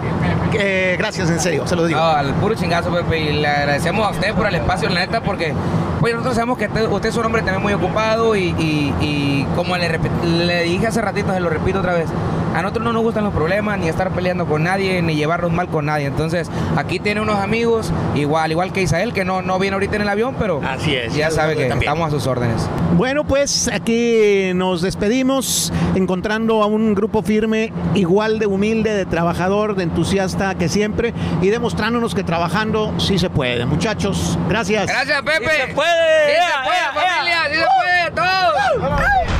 gracias 0.98 1.30
en 1.30 1.40
serio, 1.40 1.66
se 1.66 1.76
lo 1.76 1.86
digo. 1.86 2.00
Al 2.00 2.34
puro 2.34 2.54
chingazo, 2.54 2.92
Pepe, 2.92 3.18
y 3.18 3.32
le 3.32 3.48
agradecemos 3.48 4.06
a 4.06 4.10
usted 4.10 4.34
por 4.34 4.46
el 4.46 4.54
espacio, 4.56 4.88
la 4.88 5.00
neta, 5.00 5.22
porque 5.22 5.54
pues 6.00 6.12
nosotros 6.14 6.34
sabemos 6.34 6.58
que 6.58 6.66
usted, 6.66 7.08
es 7.08 7.16
un 7.16 7.24
hombre 7.24 7.42
también 7.42 7.62
muy 7.62 7.72
ocupado 7.72 8.36
y, 8.36 9.46
como 9.54 9.76
le, 9.76 9.98
le 10.24 10.62
dije 10.64 10.86
hace 10.86 11.00
ratito, 11.00 11.32
se 11.32 11.40
lo 11.40 11.48
repito 11.48 11.78
otra 11.78 11.94
vez, 11.94 12.08
a 12.54 12.62
nosotros 12.62 12.84
no 12.84 12.92
nos 12.92 13.02
gustan 13.02 13.24
los 13.24 13.32
problemas, 13.34 13.78
ni 13.78 13.88
estar 13.88 14.10
peleando 14.10 14.46
con 14.46 14.62
nadie, 14.64 15.00
ni 15.02 15.14
llevarnos 15.16 15.52
mal 15.52 15.68
con 15.68 15.86
nadie. 15.86 16.06
Entonces, 16.06 16.50
aquí 16.76 16.98
tiene 16.98 17.20
unos 17.20 17.36
amigos, 17.38 17.92
igual, 18.14 18.50
igual 18.52 18.72
que 18.72 18.82
Isael, 18.82 19.12
que 19.12 19.24
no, 19.24 19.42
no 19.42 19.58
viene 19.58 19.74
ahorita 19.74 19.96
en 19.96 20.02
el 20.02 20.08
avión, 20.08 20.36
pero 20.38 20.60
Así 20.66 20.94
es, 20.94 21.14
ya 21.14 21.30
sabe 21.30 21.56
que 21.56 21.64
también. 21.66 21.90
estamos 21.90 22.08
a 22.08 22.10
sus 22.10 22.26
órdenes. 22.26 22.68
Bueno, 22.96 23.24
pues 23.24 23.68
aquí 23.72 24.52
nos 24.54 24.82
despedimos 24.82 25.72
encontrando 25.94 26.62
a 26.62 26.66
un 26.66 26.94
grupo 26.94 27.22
firme 27.22 27.72
igual 27.94 28.38
de 28.38 28.46
humilde, 28.46 28.92
de 28.94 29.06
trabajador, 29.06 29.74
de 29.76 29.84
entusiasta 29.84 30.54
que 30.56 30.68
siempre 30.68 31.14
y 31.40 31.48
demostrándonos 31.48 32.14
que 32.14 32.22
trabajando 32.22 32.92
sí 32.98 33.18
se 33.18 33.30
puede. 33.30 33.64
Muchachos, 33.66 34.38
gracias. 34.48 34.86
Gracias, 34.86 35.22
Pepe. 35.22 35.50
se 35.68 35.74
puede. 35.74 36.26
Sí 36.26 36.32
¡Ea, 36.32 36.46
se 36.46 36.64
puede, 36.64 36.78
ea, 36.78 36.92
ea! 36.94 37.12
familia, 37.12 37.38
sí 37.50 37.56
se 37.56 38.16
puede, 38.16 38.90
todos. 38.90 39.31